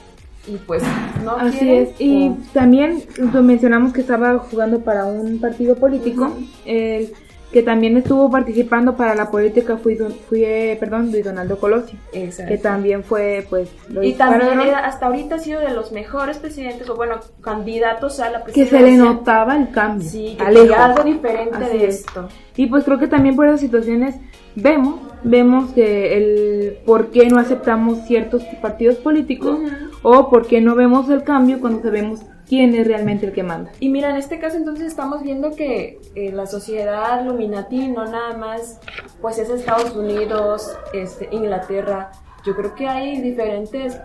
y 0.46 0.56
pues 0.56 0.82
no 1.24 1.36
Así 1.36 1.70
es, 1.70 1.90
y 1.98 2.30
también 2.54 3.04
mencionamos 3.42 3.92
que 3.92 4.00
estaba 4.00 4.38
jugando 4.38 4.80
para 4.80 5.04
un 5.04 5.38
partido 5.38 5.76
político, 5.76 6.32
el 6.64 7.12
que 7.52 7.62
también 7.62 7.96
estuvo 7.96 8.30
participando 8.30 8.96
para 8.96 9.14
la 9.14 9.30
política 9.30 9.76
fue, 9.76 9.96
fue 10.28 10.76
perdón, 10.78 11.10
Luis 11.10 11.24
Donaldo 11.24 11.58
Colosio, 11.58 11.98
que 12.12 12.58
también 12.58 13.02
fue 13.02 13.46
pues 13.50 13.70
y 14.02 14.12
también 14.12 14.60
hasta 14.74 15.06
ahorita 15.06 15.36
ha 15.36 15.38
sido 15.38 15.60
de 15.60 15.70
los 15.70 15.90
mejores 15.92 16.38
presidentes 16.38 16.88
o 16.88 16.94
bueno, 16.94 17.16
candidatos 17.40 18.20
a 18.20 18.30
la 18.30 18.44
presidencia. 18.44 18.78
Que 18.78 18.84
se 18.84 18.90
le 18.90 18.96
notaba 18.96 19.56
el 19.56 19.70
cambio, 19.70 20.08
sí, 20.08 20.36
que 20.38 20.74
algo 20.74 21.02
diferente 21.02 21.58
de 21.58 21.86
esto. 21.86 22.28
Y 22.56 22.66
pues 22.66 22.84
creo 22.84 22.98
que 22.98 23.08
también 23.08 23.36
por 23.36 23.46
esas 23.46 23.60
situaciones 23.60 24.16
vemos 24.54 25.00
vemos 25.22 25.70
que 25.72 26.16
el 26.16 26.78
por 26.86 27.10
qué 27.10 27.28
no 27.28 27.38
aceptamos 27.38 28.06
ciertos 28.06 28.42
partidos 28.62 28.96
políticos 28.96 29.58
o 30.02 30.30
por 30.30 30.46
qué 30.46 30.60
no 30.60 30.74
vemos 30.74 31.08
el 31.10 31.24
cambio 31.24 31.60
cuando 31.60 31.82
sabemos 31.82 32.20
quién 32.50 32.74
es 32.74 32.84
realmente 32.84 33.26
el 33.26 33.32
que 33.32 33.44
manda. 33.44 33.70
Y 33.78 33.90
mira, 33.90 34.10
en 34.10 34.16
este 34.16 34.40
caso 34.40 34.56
entonces 34.56 34.88
estamos 34.88 35.22
viendo 35.22 35.52
que 35.52 36.00
eh, 36.16 36.32
la 36.32 36.46
sociedad 36.46 37.24
Luminati 37.24 37.86
no 37.86 38.04
nada 38.06 38.36
más 38.36 38.80
pues 39.22 39.38
es 39.38 39.48
Estados 39.50 39.94
Unidos, 39.94 40.76
este, 40.92 41.28
Inglaterra, 41.30 42.10
yo 42.44 42.56
creo 42.56 42.74
que 42.74 42.88
hay 42.88 43.20
diferentes 43.20 43.96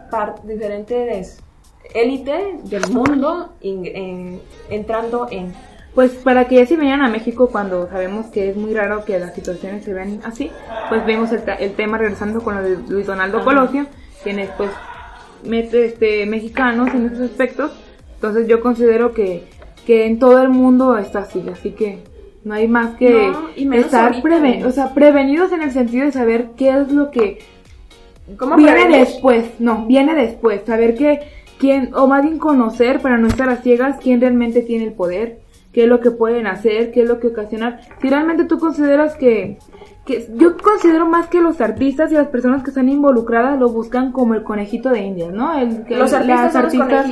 diferentes 0.43 1.39
élites 1.95 2.69
del 2.69 2.88
mundo 2.91 3.55
entrando 4.69 5.27
en. 5.31 5.51
Pues 5.95 6.12
para 6.12 6.47
que 6.47 6.55
ya 6.55 6.65
si 6.67 6.75
vayan 6.75 7.01
a 7.01 7.10
México 7.10 7.49
cuando 7.51 7.89
sabemos 7.89 8.27
que 8.27 8.49
es 8.49 8.58
muy 8.58 8.75
raro 8.75 9.05
que 9.05 9.17
las 9.17 9.34
situaciones 9.34 9.86
se 9.86 9.93
vean 9.93 10.19
así, 10.23 10.51
pues 10.89 11.03
vemos 11.05 11.31
el, 11.31 11.73
tema 11.73 11.97
regresando 11.97 12.41
con 12.41 12.55
lo 12.55 12.62
de 12.62 12.77
Luis 12.89 13.08
Donaldo 13.08 13.43
Colosio, 13.43 13.88
quienes 14.21 14.49
pues 14.51 14.69
mete 15.43 15.86
este 15.86 16.25
mexicanos 16.25 16.93
en 16.93 17.05
esos 17.08 17.31
aspectos, 17.31 17.71
entonces 18.15 18.47
yo 18.47 18.62
considero 18.62 19.13
que, 19.13 19.43
que 19.86 20.06
en 20.06 20.19
todo 20.19 20.41
el 20.41 20.49
mundo 20.49 20.97
está 20.97 21.19
así, 21.19 21.43
así 21.51 21.71
que 21.71 21.99
no 22.43 22.54
hay 22.54 22.67
más 22.67 22.95
que 22.95 23.32
estar 23.73 24.21
o 24.65 24.71
sea, 24.71 24.93
prevenidos 24.93 25.51
en 25.51 25.62
el 25.62 25.71
sentido 25.71 26.06
de 26.06 26.12
saber 26.12 26.49
qué 26.58 26.69
es 26.69 26.91
lo 26.91 27.12
que 27.12 27.39
¿Cómo 28.38 28.56
viene 28.56 28.97
después, 28.97 29.60
no, 29.60 29.86
viene 29.86 30.15
después, 30.15 30.62
saber 30.65 30.95
que 30.95 31.19
quién, 31.60 31.91
o 31.93 32.08
más 32.08 32.23
bien 32.23 32.39
conocer 32.39 32.99
para 32.99 33.17
no 33.17 33.28
estar 33.28 33.49
a 33.49 33.58
ciegas 33.58 33.97
quién 34.01 34.19
realmente 34.19 34.62
tiene 34.62 34.86
el 34.86 34.93
poder, 34.93 35.39
qué 35.71 35.84
es 35.84 35.89
lo 35.89 35.99
que 35.99 36.10
pueden 36.10 36.47
hacer, 36.47 36.91
qué 36.91 37.04
es 37.04 37.08
lo 37.08 37.19
que 37.19 37.28
ocasionar. 37.28 37.82
Si 38.01 38.10
realmente 38.10 38.45
tú 38.45 38.58
consideras 38.58 39.15
que, 39.15 39.60
que 40.06 40.28
yo 40.36 40.58
considero 40.58 41.06
más 41.06 41.28
que 41.28 41.41
los 41.41 41.62
artistas 41.62 42.12
y 42.12 42.15
las 42.15 42.28
personas 42.28 42.63
que 42.63 42.71
están 42.71 42.89
involucradas 42.89 43.60
lo 43.60 43.69
buscan 43.69 44.12
como 44.12 44.34
el 44.34 44.43
conejito 44.43 44.89
de 44.89 45.01
Indias, 45.01 45.32
¿no? 45.32 45.58
El, 45.60 45.86
los 45.89 46.13
artistas, 46.13 46.54
las 46.54 46.56
artistas 46.56 47.08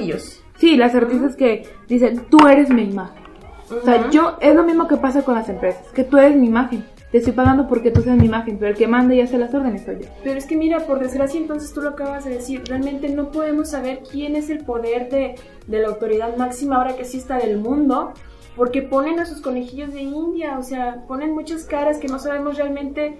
Sí, 0.63 0.77
las 0.77 0.95
artistas 0.95 1.35
que 1.35 1.67
dicen, 1.89 2.25
tú 2.29 2.47
eres 2.47 2.69
mi 2.69 2.83
imagen. 2.83 3.21
O 3.69 3.83
sea, 3.83 4.09
yo, 4.11 4.37
es 4.39 4.55
lo 4.55 4.63
mismo 4.63 4.87
que 4.87 4.95
pasa 4.95 5.21
con 5.21 5.35
las 5.35 5.49
empresas, 5.49 5.85
que 5.93 6.05
tú 6.05 6.17
eres 6.17 6.37
mi 6.37 6.47
imagen 6.47 6.85
te 7.11 7.17
estoy 7.17 7.33
pagando 7.33 7.67
porque 7.67 7.91
tú 7.91 8.01
seas 8.01 8.17
mi 8.17 8.25
imagen, 8.25 8.57
pero 8.57 8.71
el 8.71 8.77
que 8.77 8.87
manda 8.87 9.13
y 9.13 9.21
hace 9.21 9.37
las 9.37 9.53
órdenes 9.53 9.83
soy 9.83 9.97
yo. 10.01 10.07
Pero 10.23 10.35
es 10.35 10.47
que 10.47 10.55
mira, 10.55 10.79
por 10.87 10.99
desgracia, 10.99 11.39
entonces 11.39 11.71
tú 11.71 11.81
lo 11.81 11.89
acabas 11.89 12.25
de 12.25 12.31
decir, 12.31 12.63
realmente 12.65 13.07
no 13.09 13.29
podemos 13.29 13.69
saber 13.69 13.99
quién 14.09 14.35
es 14.35 14.49
el 14.49 14.65
poder 14.65 15.09
de, 15.09 15.35
de 15.67 15.79
la 15.79 15.89
autoridad 15.89 16.37
máxima 16.37 16.77
ahora 16.77 16.95
que 16.95 17.01
exista 17.01 17.37
del 17.37 17.59
mundo, 17.59 18.13
porque 18.55 18.81
ponen 18.81 19.19
a 19.19 19.25
sus 19.25 19.41
conejillos 19.41 19.93
de 19.93 20.01
India, 20.01 20.57
o 20.57 20.63
sea, 20.63 21.03
ponen 21.07 21.35
muchas 21.35 21.65
caras 21.65 21.99
que 21.99 22.07
no 22.07 22.17
sabemos 22.17 22.57
realmente 22.57 23.19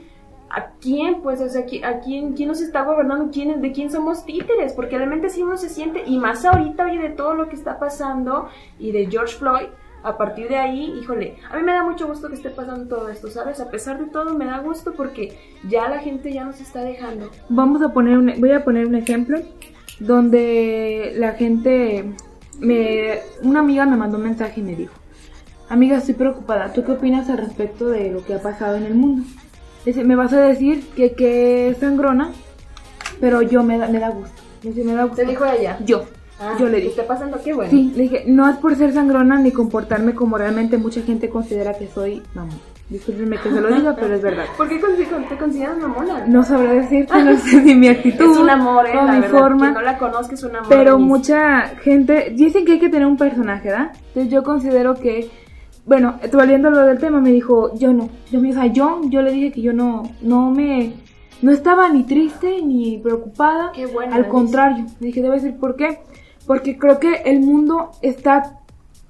a 0.54 0.70
quién, 0.80 1.22
pues, 1.22 1.42
o 1.42 1.50
sea, 1.50 1.62
a 1.62 2.00
quién, 2.00 2.34
quién 2.34 2.48
nos 2.48 2.62
está 2.62 2.84
gobernando, 2.84 3.32
quién, 3.34 3.60
de 3.60 3.72
quién 3.72 3.90
somos 3.90 4.24
títeres, 4.24 4.74
porque 4.74 4.98
realmente 4.98 5.30
si 5.30 5.42
uno 5.42 5.58
se 5.58 5.68
siente, 5.68 6.04
y 6.06 6.20
más 6.20 6.46
ahorita, 6.46 6.86
oye, 6.86 7.00
de 7.00 7.10
todo 7.10 7.34
lo 7.34 7.50
que 7.50 7.56
está 7.56 7.80
pasando 7.80 8.50
y 8.78 8.92
de 8.92 9.08
George 9.08 9.36
Floyd, 9.36 9.66
a 10.04 10.16
partir 10.16 10.50
de 10.50 10.58
ahí, 10.58 10.94
híjole, 11.00 11.38
a 11.50 11.58
mí 11.58 11.64
me 11.64 11.72
da 11.72 11.84
mucho 11.84 12.08
gusto 12.08 12.28
que 12.30 12.36
esté 12.36 12.52
pasando 12.52 12.96
todo 12.96 13.10
esto, 13.10 13.30
¿sabes? 13.30 13.60
A 13.62 13.72
pesar 13.72 13.98
de 13.98 14.12
todo, 14.12 14.38
me 14.38 14.46
da 14.46 14.60
gusto 14.60 14.94
porque 14.94 15.40
ya 15.68 15.90
la 15.90 16.00
gente 16.00 16.32
ya 16.32 16.44
nos 16.44 16.62
está 16.62 16.84
dejando. 16.84 17.32
Vamos 17.50 17.82
a 17.82 17.92
poner 17.92 18.18
un, 18.18 18.32
voy 18.38 18.52
a 18.52 18.64
poner 18.64 18.86
un 18.86 18.96
ejemplo 18.96 19.40
donde 20.00 21.14
la 21.18 21.32
gente, 21.32 22.14
me, 22.60 23.20
una 23.42 23.62
amiga 23.62 23.88
me 23.88 23.96
mandó 23.96 24.18
un 24.18 24.24
mensaje 24.26 24.60
y 24.60 24.64
me 24.64 24.76
dijo, 24.76 24.94
amiga, 25.68 25.98
estoy 25.98 26.14
preocupada, 26.14 26.74
¿tú 26.74 26.84
qué 26.84 26.92
opinas 26.92 27.30
al 27.32 27.38
respecto 27.38 27.88
de 27.88 28.12
lo 28.12 28.24
que 28.24 28.36
ha 28.36 28.42
pasado 28.42 28.76
en 28.76 28.84
el 28.84 28.94
mundo? 28.94 29.26
Dice, 29.86 30.04
me 30.04 30.16
vas 30.16 30.34
a 30.34 30.40
decir 30.40 30.88
que, 30.96 31.14
que 31.14 31.70
es 31.70 31.78
sangrona, 31.78 32.32
pero 33.20 33.42
yo 33.42 33.64
me 33.64 33.78
da, 33.78 33.88
me 33.88 34.00
da 34.00 34.10
gusto. 34.10 34.42
Dice, 34.62 34.84
me 34.84 34.94
da 34.94 35.04
gusto. 35.04 35.18
¿Te 35.18 35.26
dijo 35.26 35.46
ella? 35.46 35.78
Yo. 35.86 36.06
Ah, 36.40 36.56
yo 36.60 36.68
le 36.68 36.78
dije. 36.78 36.90
¿Está 36.90 37.08
pasando 37.08 37.40
qué 37.44 37.54
bueno? 37.54 37.70
Sí, 37.70 37.92
le 37.96 38.04
dije, 38.04 38.24
no 38.28 38.50
es 38.50 38.58
por 38.58 38.76
ser 38.76 38.94
sangrona 38.94 39.40
ni 39.40 39.52
comportarme 39.52 40.16
como 40.16 40.38
realmente 40.38 40.78
mucha 40.78 41.02
gente 41.02 41.30
considera 41.30 41.74
que 41.74 41.88
soy 41.88 42.22
mamá. 42.34 42.54
Discúlpenme 42.90 43.38
que 43.38 43.50
se 43.50 43.62
lo 43.62 43.74
diga, 43.74 43.96
pero 43.96 44.14
es 44.14 44.22
verdad. 44.22 44.46
¿Por 44.58 44.68
qué 44.68 44.80
te 45.30 45.38
consideras 45.38 45.78
mamona? 45.78 46.28
No 46.28 46.44
sabré 46.44 46.82
decirte, 46.82 47.24
no 47.24 47.38
sé 47.38 47.62
ni 47.62 47.76
mi 47.76 47.88
actitud. 47.88 48.32
Es 48.32 48.38
un 48.38 48.50
amor, 48.50 48.86
¿eh? 48.88 49.00
mi 49.12 49.24
forma. 49.24 49.72
no 49.72 49.82
la 49.82 49.98
conozco 49.98 50.34
es 50.34 50.44
un 50.44 50.56
amor. 50.56 50.70
Pero 50.70 51.00
mucha 51.00 51.70
gente 51.82 52.34
dicen 52.36 52.66
que 52.66 52.74
hay 52.74 52.80
que 52.80 52.90
tener 52.90 53.08
un 53.08 53.18
personaje, 53.18 53.70
¿verdad? 53.70 53.92
Entonces 54.10 54.32
yo 54.32 54.44
considero 54.44 54.96
que, 54.96 55.30
bueno, 55.86 56.20
volviendo 56.32 56.70
a 56.70 56.72
lo 56.72 56.80
del 56.80 57.00
tema, 57.00 57.20
me 57.20 57.32
dijo, 57.32 57.78
yo 57.78 57.94
no. 57.94 58.10
Yo, 58.32 58.40
o 58.40 58.54
sea, 58.54 58.68
yo, 58.68 59.02
yo 59.06 59.22
le 59.22 59.32
dije 59.32 59.52
que 59.52 59.62
yo 59.62 59.74
no, 59.74 60.04
no 60.22 60.52
me, 60.52 60.94
no 61.42 61.52
estaba 61.52 61.90
ni 61.90 62.04
triste 62.04 62.62
ni 62.62 62.98
preocupada. 62.98 63.72
Qué 63.74 63.86
bueno. 63.86 64.16
Al 64.16 64.28
contrario, 64.28 64.86
le 65.00 65.08
dije, 65.08 65.22
debe 65.22 65.36
decir 65.36 65.58
por 65.58 65.76
qué 65.76 66.00
porque 66.46 66.78
creo 66.78 67.00
que 67.00 67.14
el 67.26 67.40
mundo 67.40 67.92
está, 68.02 68.60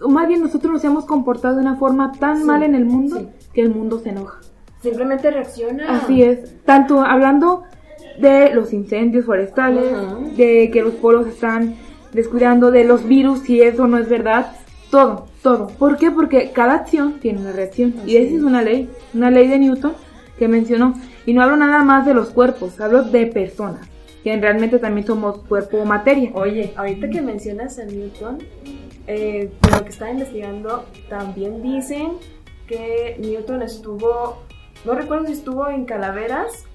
o 0.01 0.09
más 0.09 0.27
bien 0.27 0.41
nosotros 0.41 0.71
nos 0.71 0.83
hemos 0.83 1.05
comportado 1.05 1.55
de 1.55 1.61
una 1.61 1.75
forma 1.75 2.11
tan 2.11 2.45
mal 2.45 2.63
en 2.63 2.75
el 2.75 2.85
mundo 2.85 3.31
que 3.53 3.61
el 3.61 3.69
mundo 3.69 3.99
se 3.99 4.09
enoja. 4.09 4.39
Simplemente 4.81 5.31
reacciona. 5.31 5.97
Así 5.97 6.23
es, 6.23 6.63
tanto 6.65 7.01
hablando 7.01 7.63
de 8.19 8.53
los 8.53 8.73
incendios 8.73 9.25
forestales, 9.25 9.85
de 10.37 10.69
que 10.71 10.81
los 10.81 10.93
polos 10.95 11.25
están 11.27 11.75
descuidando, 12.11 12.69
de 12.69 12.83
los 12.83 13.07
virus, 13.07 13.39
si 13.39 13.61
eso 13.61 13.87
no 13.87 13.97
es 13.97 14.09
verdad, 14.09 14.55
todo, 14.93 15.25
todo. 15.41 15.67
¿Por 15.69 15.97
qué? 15.97 16.11
Porque 16.11 16.51
cada 16.51 16.75
acción 16.75 17.13
tiene 17.19 17.39
una 17.39 17.51
reacción. 17.51 17.95
y 18.05 18.15
esa 18.17 18.35
es 18.35 18.43
una 18.43 18.61
ley, 18.61 18.91
una 19.15 19.31
ley 19.31 19.47
de 19.47 19.57
Newton 19.57 19.93
que 20.37 20.47
mencionó. 20.47 20.93
Y 21.25 21.33
no 21.33 21.41
hablo 21.41 21.55
nada 21.55 21.83
más 21.83 22.05
de 22.05 22.13
los 22.13 22.29
cuerpos, 22.29 22.79
hablo 22.79 23.01
de 23.01 23.25
personas 23.25 23.89
que 24.23 24.39
realmente 24.39 24.77
también 24.77 25.07
somos 25.07 25.39
cuerpo 25.39 25.77
o 25.77 25.85
materia. 25.85 26.29
Oye, 26.35 26.73
ahorita 26.77 27.09
que 27.09 27.23
mencionas 27.23 27.79
a 27.79 27.85
Newton, 27.85 28.37
eh, 29.07 29.51
lo 29.71 29.83
que 29.83 29.89
estaba 29.89 30.11
investigando, 30.11 30.85
también 31.09 31.63
dicen 31.63 32.11
que 32.67 33.17
Newton 33.19 33.63
estuvo, 33.63 34.43
no 34.85 34.93
recuerdo 34.93 35.25
si 35.25 35.33
estuvo 35.33 35.69
en 35.69 35.85
Calaveras 35.85 36.65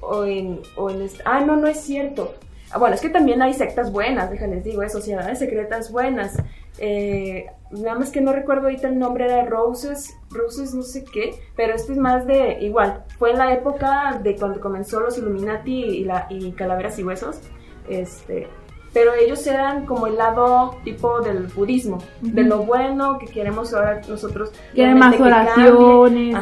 o 0.00 0.24
en, 0.24 0.62
o 0.76 0.88
en 0.88 1.06
ah, 1.26 1.40
no, 1.40 1.56
no 1.56 1.66
es 1.66 1.78
cierto. 1.80 2.36
Ah, 2.70 2.78
bueno, 2.78 2.94
es 2.94 3.02
que 3.02 3.10
también 3.10 3.42
hay 3.42 3.52
sectas 3.52 3.92
buenas, 3.92 4.30
déjales 4.30 4.64
digo, 4.64 4.80
hay 4.80 4.88
sociedades 4.88 5.38
secretas 5.38 5.92
buenas. 5.92 6.38
Eh, 6.78 7.46
nada 7.70 7.98
más 7.98 8.10
que 8.10 8.20
no 8.20 8.32
recuerdo 8.32 8.64
ahorita 8.64 8.88
el 8.88 8.98
nombre, 8.98 9.24
era 9.24 9.44
Roses, 9.44 10.16
Roses 10.30 10.74
no 10.74 10.82
sé 10.82 11.04
qué, 11.04 11.34
pero 11.56 11.74
este 11.74 11.92
es 11.92 11.98
más 11.98 12.26
de, 12.26 12.58
igual, 12.60 13.04
fue 13.18 13.32
en 13.32 13.38
la 13.38 13.52
época 13.52 14.20
de 14.22 14.36
cuando 14.36 14.60
comenzó 14.60 15.00
los 15.00 15.18
Illuminati 15.18 15.72
y, 15.72 16.04
la, 16.04 16.26
y 16.30 16.52
Calaveras 16.52 16.98
y 16.98 17.04
Huesos, 17.04 17.40
este, 17.88 18.48
pero 18.92 19.12
ellos 19.12 19.46
eran 19.46 19.84
como 19.84 20.06
el 20.06 20.16
lado 20.16 20.76
tipo 20.82 21.20
del 21.20 21.48
budismo, 21.48 21.98
de 22.22 22.44
lo 22.44 22.60
bueno 22.60 23.18
que 23.18 23.26
queremos 23.26 23.74
ahora 23.74 24.00
nosotros. 24.08 24.52
Quieren 24.72 24.98
más 24.98 25.20
oraciones, 25.20 26.34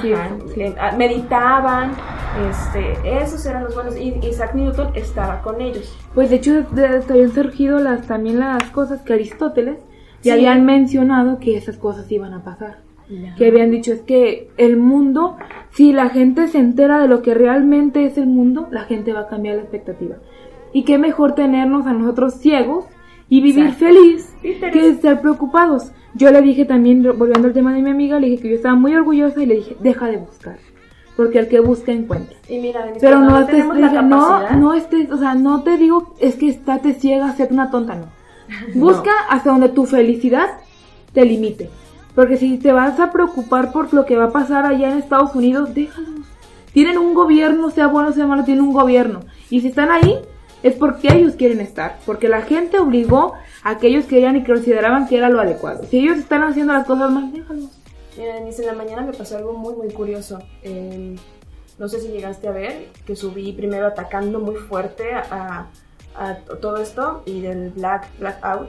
ah, 0.78 0.92
meditaban, 0.96 1.96
este, 2.48 3.22
esos 3.22 3.44
eran 3.46 3.64
los 3.64 3.74
buenos, 3.74 3.96
y 3.96 4.14
Isaac 4.22 4.54
Newton 4.54 4.92
estaba 4.94 5.42
con 5.42 5.60
ellos. 5.60 5.98
Pues 6.14 6.30
de 6.30 6.37
hecho 6.37 6.64
habían 7.08 7.32
surgido 7.32 7.80
las, 7.80 8.06
también 8.06 8.38
las 8.38 8.70
cosas 8.70 9.02
que 9.02 9.14
Aristóteles 9.14 9.78
y 10.24 10.30
habían 10.30 10.64
mencionado 10.64 11.38
que 11.38 11.56
esas 11.56 11.76
cosas 11.76 12.10
iban 12.10 12.32
a 12.32 12.42
pasar. 12.42 12.78
Que 13.37 13.48
habían 13.48 13.70
dicho 13.70 13.92
es 13.92 14.00
que 14.00 14.48
el 14.56 14.78
mundo, 14.78 15.37
si 15.70 15.92
la 15.92 16.08
gente 16.08 16.48
se 16.48 16.58
entera 16.58 16.98
de 17.00 17.06
lo 17.06 17.20
que 17.20 17.34
realmente 17.34 18.06
es 18.06 18.16
el 18.16 18.26
mundo, 18.26 18.66
la 18.70 18.84
gente 18.84 19.12
va 19.12 19.20
a 19.20 19.28
cambiar 19.28 19.56
la 19.56 19.62
expectativa. 19.62 20.16
Y 20.72 20.84
qué 20.84 20.96
mejor 20.96 21.34
tenernos 21.34 21.87
a 21.87 21.92
nosotros 21.92 22.34
ciegos 22.34 22.87
y 23.28 23.42
vivir 23.42 23.72
feliz 23.72 24.34
que 24.42 24.88
estar 24.88 25.20
preocupados. 25.20 25.92
Yo 26.14 26.30
le 26.30 26.40
dije 26.40 26.64
también, 26.64 27.02
volviendo 27.02 27.48
al 27.48 27.54
tema 27.54 27.74
de 27.74 27.82
mi 27.82 27.90
amiga, 27.90 28.18
le 28.18 28.28
dije 28.28 28.42
que 28.42 28.48
yo 28.50 28.56
estaba 28.56 28.74
muy 28.74 28.94
orgullosa 28.94 29.42
y 29.42 29.46
le 29.46 29.56
dije, 29.56 29.76
deja 29.80 30.06
de 30.06 30.16
buscar. 30.16 30.56
Porque 31.14 31.38
el 31.38 31.48
que 31.48 31.60
busca 31.60 31.92
encuentra. 31.92 32.37
Y 32.48 32.58
mira, 32.58 32.90
Pero 33.00 33.20
no, 33.20 33.40
no, 34.02 34.56
no 34.56 34.74
estés, 34.74 35.12
o 35.12 35.18
sea, 35.18 35.34
no 35.34 35.62
te 35.62 35.76
digo, 35.76 36.14
es 36.18 36.37
que 36.37 36.48
estate 36.48 36.94
ciega, 36.94 37.32
sé 37.34 37.46
una 37.50 37.70
tonta, 37.70 37.94
no 37.94 38.23
Busca 38.74 39.12
hasta 39.28 39.50
donde 39.50 39.68
tu 39.68 39.87
felicidad 39.87 40.59
te 41.12 41.24
limite. 41.24 41.70
Porque 42.14 42.37
si 42.37 42.59
te 42.59 42.72
vas 42.72 43.00
a 43.00 43.11
preocupar 43.11 43.72
por 43.72 43.92
lo 43.92 44.04
que 44.04 44.16
va 44.16 44.26
a 44.26 44.33
pasar 44.33 44.66
allá 44.66 44.90
en 44.90 44.98
Estados 44.98 45.35
Unidos, 45.35 45.74
déjalos. 45.74 46.26
Tienen 46.72 46.98
un 46.98 47.14
gobierno, 47.14 47.70
sea 47.70 47.87
bueno 47.87 48.11
o 48.11 48.12
sea 48.12 48.26
malo, 48.26 48.44
tienen 48.44 48.64
un 48.64 48.72
gobierno. 48.72 49.20
Y 49.50 49.61
si 49.61 49.68
están 49.68 49.90
ahí, 49.90 50.18
es 50.62 50.74
porque 50.74 51.12
ellos 51.12 51.35
quieren 51.35 51.61
estar. 51.61 51.98
Porque 52.07 52.28
la 52.28 52.42
gente 52.42 52.78
obligó 52.78 53.35
a 53.62 53.78
que 53.78 53.88
ellos 53.88 54.07
querían 54.07 54.37
y 54.37 54.44
consideraban 54.44 55.09
que 55.09 55.16
era 55.16 55.28
lo 55.28 55.40
adecuado. 55.40 55.85
Si 55.85 55.98
ellos 55.98 56.18
están 56.18 56.42
haciendo 56.42 56.72
las 56.72 56.87
cosas 56.87 57.11
mal, 57.11 57.33
déjalos. 57.33 57.70
Mira, 58.16 58.38
en 58.38 58.66
la 58.66 58.72
mañana 58.74 59.02
me 59.02 59.12
pasó 59.12 59.37
algo 59.37 59.54
muy, 59.54 59.74
muy 59.74 59.92
curioso. 59.92 60.38
no 61.78 61.88
sé 61.88 62.00
si 62.00 62.09
llegaste 62.09 62.46
a 62.46 62.52
ver 62.52 62.88
que 63.04 63.16
subí 63.16 63.52
primero 63.52 63.87
atacando 63.87 64.38
muy 64.38 64.54
fuerte 64.54 65.14
a 65.14 65.22
a 65.30 65.66
todo 66.61 66.77
esto 66.79 67.22
y 67.27 67.40
del 67.40 67.70
Black 67.70 68.09
Blackout. 68.18 68.68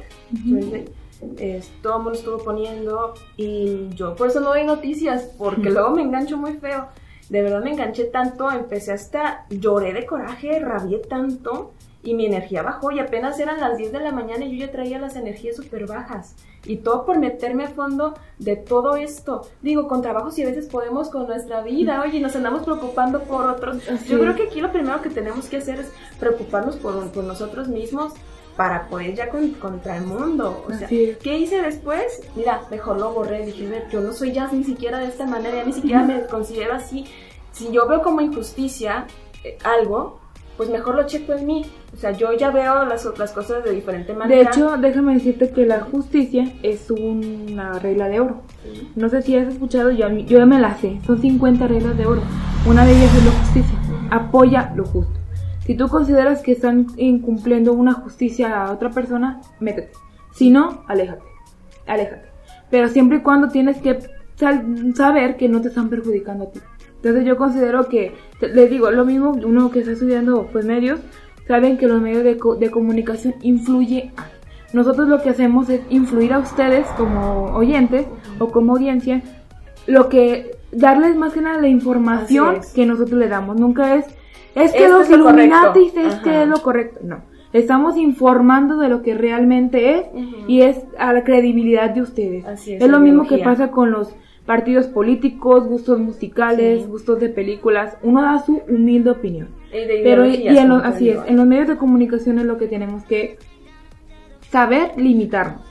todo 1.82 1.98
el 1.98 2.04
mundo 2.04 2.18
estuvo 2.18 2.38
poniendo 2.40 3.14
y 3.38 3.90
yo 3.90 4.16
por 4.16 4.28
eso 4.28 4.42
no 4.42 4.50
doy 4.50 4.66
noticias 4.66 5.30
porque 5.38 5.70
luego 5.70 5.92
me 5.92 6.02
engancho 6.02 6.38
muy 6.38 6.54
feo. 6.54 6.88
De 7.30 7.42
verdad 7.42 7.64
me 7.64 7.72
enganché 7.72 8.06
tanto, 8.06 8.52
empecé 8.52 8.92
hasta 8.92 9.46
lloré 9.50 9.94
de 9.94 10.06
coraje, 10.06 10.60
rabié 10.60 11.00
tanto 11.00 11.72
y 12.06 12.14
mi 12.14 12.28
energía 12.28 12.62
bajó 12.62 12.92
y 12.92 13.00
apenas 13.00 13.40
eran 13.40 13.60
las 13.60 13.78
10 13.78 13.92
de 13.92 14.00
la 14.00 14.12
mañana 14.12 14.46
y 14.46 14.58
yo 14.58 14.66
ya 14.66 14.72
traía 14.72 15.00
las 15.00 15.16
energías 15.16 15.56
súper 15.56 15.88
bajas. 15.88 16.36
Y 16.64 16.78
todo 16.78 17.06
por 17.06 17.18
meterme 17.20 17.66
a 17.66 17.70
fondo 17.70 18.14
de 18.38 18.56
todo 18.56 18.96
esto. 18.96 19.48
Digo, 19.62 19.88
con 19.88 20.02
trabajo 20.02 20.32
si 20.32 20.44
a 20.44 20.46
veces 20.46 20.68
podemos 20.68 21.10
con 21.10 21.28
nuestra 21.28 21.62
vida, 21.62 22.02
oye, 22.02 22.20
nos 22.20 22.36
andamos 22.36 22.64
preocupando 22.64 23.24
por 23.24 23.48
otros. 23.48 23.84
Yo 24.08 24.20
creo 24.20 24.36
que 24.36 24.44
aquí 24.44 24.62
lo 24.62 24.72
primero 24.72 25.02
que 25.02 25.10
tenemos 25.10 25.48
que 25.48 25.58
hacer 25.58 25.80
es 25.80 25.92
preocuparnos 26.20 26.76
por, 26.78 27.12
por 27.12 27.24
nosotros 27.24 27.68
mismos 27.68 28.14
para 28.56 28.88
poder 28.88 29.16
ya 29.16 29.30
contra 29.30 29.98
el 29.98 30.06
mundo. 30.06 30.64
O 30.70 30.74
sea, 30.74 30.88
¿qué 30.88 31.38
hice 31.38 31.62
después? 31.62 32.22
Mira, 32.36 32.62
mejor 32.72 33.00
lo 33.00 33.12
borré. 33.14 33.46
Dije, 33.46 33.84
yo 33.92 34.02
no 34.02 34.14
soy 34.14 34.32
ya 34.32 34.48
ni 34.52 34.64
siquiera 34.64 35.00
de 35.00 35.08
esta 35.08 35.26
manera, 35.26 35.58
ya 35.58 35.66
ni 35.66 35.74
siquiera 35.74 36.04
me 36.04 36.26
considero 36.28 36.74
así. 36.74 37.06
Si 37.52 37.72
yo 37.72 37.88
veo 37.88 38.02
como 38.02 38.22
injusticia 38.22 39.08
eh, 39.44 39.58
algo, 39.64 40.20
pues 40.58 40.70
mejor 40.70 40.96
lo 40.96 41.06
checo 41.06 41.34
en 41.34 41.46
mí. 41.46 41.66
O 41.96 41.98
sea, 41.98 42.12
yo 42.12 42.34
ya 42.34 42.52
veo 42.52 42.86
las 42.86 43.06
otras 43.06 43.32
cosas 43.32 43.64
de 43.64 43.72
diferente 43.72 44.14
manera. 44.14 44.36
De 44.36 44.48
hecho, 44.48 44.76
déjame 44.78 45.14
decirte 45.14 45.52
que 45.52 45.66
la 45.66 45.80
justicia 45.80 46.52
es 46.62 46.92
una 46.92 47.80
regla 47.80 48.10
de 48.10 48.20
oro. 48.20 48.42
No 48.98 49.08
sé 49.08 49.22
si 49.22 49.38
has 49.38 49.48
escuchado, 49.48 49.92
yo, 49.92 50.10
yo 50.10 50.40
ya 50.40 50.46
me 50.46 50.60
la 50.60 50.76
sé. 50.76 51.00
Son 51.06 51.22
50 51.22 51.68
reglas 51.68 51.98
de 51.98 52.06
oro. 52.06 52.22
Una 52.68 52.86
de 52.86 52.92
ellas 52.92 53.16
es 53.16 53.26
la 53.26 53.32
justicia. 53.32 53.80
Apoya 54.12 54.74
lo 54.76 54.84
justo. 54.84 55.14
Si 55.66 55.76
tú 55.76 55.88
consideras 55.88 56.42
que 56.42 56.52
están 56.52 56.88
incumpliendo 56.98 57.72
una 57.72 57.94
justicia 57.94 58.66
a 58.66 58.72
otra 58.74 58.90
persona, 58.90 59.40
métete. 59.62 59.94
Si 60.34 60.50
no, 60.50 60.84
aléjate. 60.88 61.24
Aléjate. 61.88 62.28
Pero 62.70 62.90
siempre 62.90 63.20
y 63.20 63.22
cuando 63.22 63.48
tienes 63.48 63.78
que 63.78 64.00
saber 64.96 65.38
que 65.38 65.48
no 65.48 65.62
te 65.62 65.70
están 65.70 65.90
perjudicando 65.90 66.44
a 66.44 66.52
ti. 66.52 66.60
Entonces 66.98 67.26
yo 67.26 67.38
considero 67.38 67.88
que, 67.88 68.14
les 68.42 68.70
digo, 68.70 68.92
lo 68.92 69.06
mismo, 69.06 69.32
uno 69.32 69.72
que 69.72 69.80
está 69.80 69.92
estudiando 69.92 70.50
pues 70.52 70.66
medios, 70.66 71.00
saben 71.48 71.78
que 71.78 71.88
los 71.88 72.02
medios 72.02 72.24
de, 72.24 72.38
de 72.60 72.72
comunicación 72.72 73.36
influye 73.42 74.12
a 74.18 74.36
nosotros 74.76 75.08
lo 75.08 75.22
que 75.22 75.30
hacemos 75.30 75.70
es 75.70 75.80
influir 75.90 76.34
a 76.34 76.40
ustedes 76.40 76.86
como 76.98 77.46
oyentes 77.56 78.06
o 78.40 78.50
como 78.50 78.74
audiencia, 78.74 79.22
lo 79.88 80.10
que 80.10 80.52
darles 80.74 81.16
más 81.16 81.32
que 81.32 81.40
nada 81.40 81.62
la 81.62 81.70
información 81.70 82.58
que 82.76 82.86
nosotros 82.86 83.18
le 83.18 83.30
damos. 83.30 83.58
Nunca 83.58 83.96
es, 83.96 84.06
es 84.54 84.74
que 84.74 84.90
los 84.90 85.10
Illuminati 85.10 85.94
es 85.96 86.16
que 86.16 86.44
es 86.44 86.48
lo 86.50 86.62
correcto. 86.62 87.00
No. 87.04 87.22
Estamos 87.54 87.96
informando 87.96 88.78
de 88.78 88.90
lo 88.90 89.02
que 89.02 89.16
realmente 89.16 89.98
es 89.98 90.06
y 90.46 90.64
es 90.64 90.84
a 90.98 91.14
la 91.14 91.24
credibilidad 91.24 91.92
de 91.92 92.02
ustedes. 92.02 92.44
es, 92.68 92.90
lo 92.90 93.00
mismo 93.00 93.28
que 93.28 93.38
pasa 93.38 93.72
con 93.72 93.92
los 93.92 94.14
partidos 94.46 94.88
políticos, 94.88 95.66
gustos 95.66 96.00
musicales, 96.00 96.86
gustos 96.86 97.22
de 97.22 97.30
películas. 97.30 97.98
Uno 98.04 98.22
da 98.24 98.40
su 98.40 98.62
humilde 98.68 99.12
opinión. 99.12 99.48
Pero 100.04 100.26
y 100.26 100.48
en 100.48 100.72
así 100.72 101.10
es, 101.10 101.20
en 101.26 101.38
los 101.38 101.46
medios 101.46 101.68
de 101.68 101.78
comunicación 101.78 102.40
es 102.40 102.46
lo 102.46 102.58
que 102.58 102.68
tenemos 102.68 103.04
que 103.04 103.38
saber 104.52 104.92
limitarnos. 104.98 105.62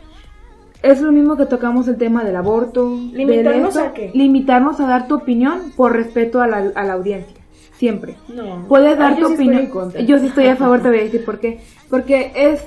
Es 0.83 1.01
lo 1.01 1.13
mismo 1.13 1.37
que 1.37 1.47
tocamos 1.47 1.89
el 1.89 1.97
tema 1.97 2.25
del 2.25 2.37
aborto. 2.37 2.99
¿Limitarnos 3.13 3.77
a 3.79 3.95
qué? 3.95 4.11
Limitarnos 4.13 4.81
a 4.81 4.87
dar 4.87 5.09
tu 5.09 5.15
opinión 5.15 5.73
por 5.77 5.93
respeto 5.93 6.43
a 6.43 6.47
la, 6.47 6.73
a 6.75 6.85
la 6.85 6.93
audiencia. 6.93 7.35
Siempre. 7.79 8.17
No. 8.29 8.67
Puedes 8.69 8.99
dar 8.99 9.17
tu 9.17 9.33
opinión. 9.33 9.71
Yo 10.07 10.19
sí 10.19 10.27
estoy 10.27 10.47
a 10.47 10.57
favor, 10.57 10.83
te 10.83 10.89
voy 10.89 10.99
a 10.99 11.03
decir 11.05 11.25
por 11.25 11.41
qué. 11.41 11.61
Porque 11.89 12.33
es, 12.35 12.67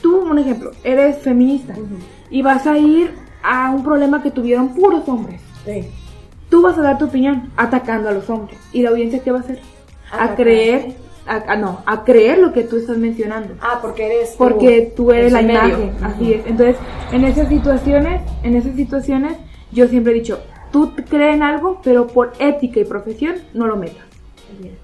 tú, 0.00 0.20
un 0.20 0.38
ejemplo, 0.38 0.70
eres 0.84 1.18
feminista 1.18 1.74
y 2.30 2.40
vas 2.40 2.66
a 2.66 2.78
ir 2.78 3.10
a 3.42 3.70
un 3.70 3.84
problema 3.84 4.22
que 4.22 4.30
tuvieron 4.30 4.74
puros 4.74 5.06
hombres. 5.08 5.42
Sí. 5.66 5.84
Tú 6.48 6.62
vas 6.62 6.78
a 6.78 6.82
dar 6.82 6.98
tu 6.98 7.04
opinión 7.04 7.50
atacando 7.56 8.08
a 8.08 8.12
los 8.12 8.28
hombres. 8.30 8.58
¿Y 8.72 8.82
la 8.82 8.90
audiencia 8.90 9.22
qué 9.22 9.30
va 9.30 9.38
a 9.38 9.42
hacer? 9.42 9.60
A 10.12 10.34
creer 10.34 10.94
a, 11.26 11.56
no, 11.56 11.82
a 11.86 12.04
creer 12.04 12.38
lo 12.38 12.52
que 12.52 12.64
tú 12.64 12.76
estás 12.76 12.96
mencionando. 12.96 13.54
Ah, 13.60 13.78
porque 13.80 14.06
eres 14.06 14.34
Porque 14.36 14.92
tú, 14.96 15.12
eres 15.12 15.32
la 15.32 15.42
imagen, 15.42 15.92
así 16.02 16.34
es. 16.34 16.46
Entonces, 16.46 16.76
en 17.12 17.24
esas 17.24 17.48
situaciones, 17.48 18.22
en 18.42 18.56
esas 18.56 18.74
situaciones, 18.74 19.36
yo 19.70 19.86
siempre 19.86 20.12
he 20.12 20.16
dicho, 20.16 20.40
tú 20.72 20.92
crees 21.08 21.36
en 21.36 21.42
algo, 21.42 21.80
pero 21.84 22.06
por 22.06 22.32
ética 22.38 22.80
y 22.80 22.84
profesión 22.84 23.36
no 23.54 23.66
lo 23.66 23.76
metas. 23.76 24.04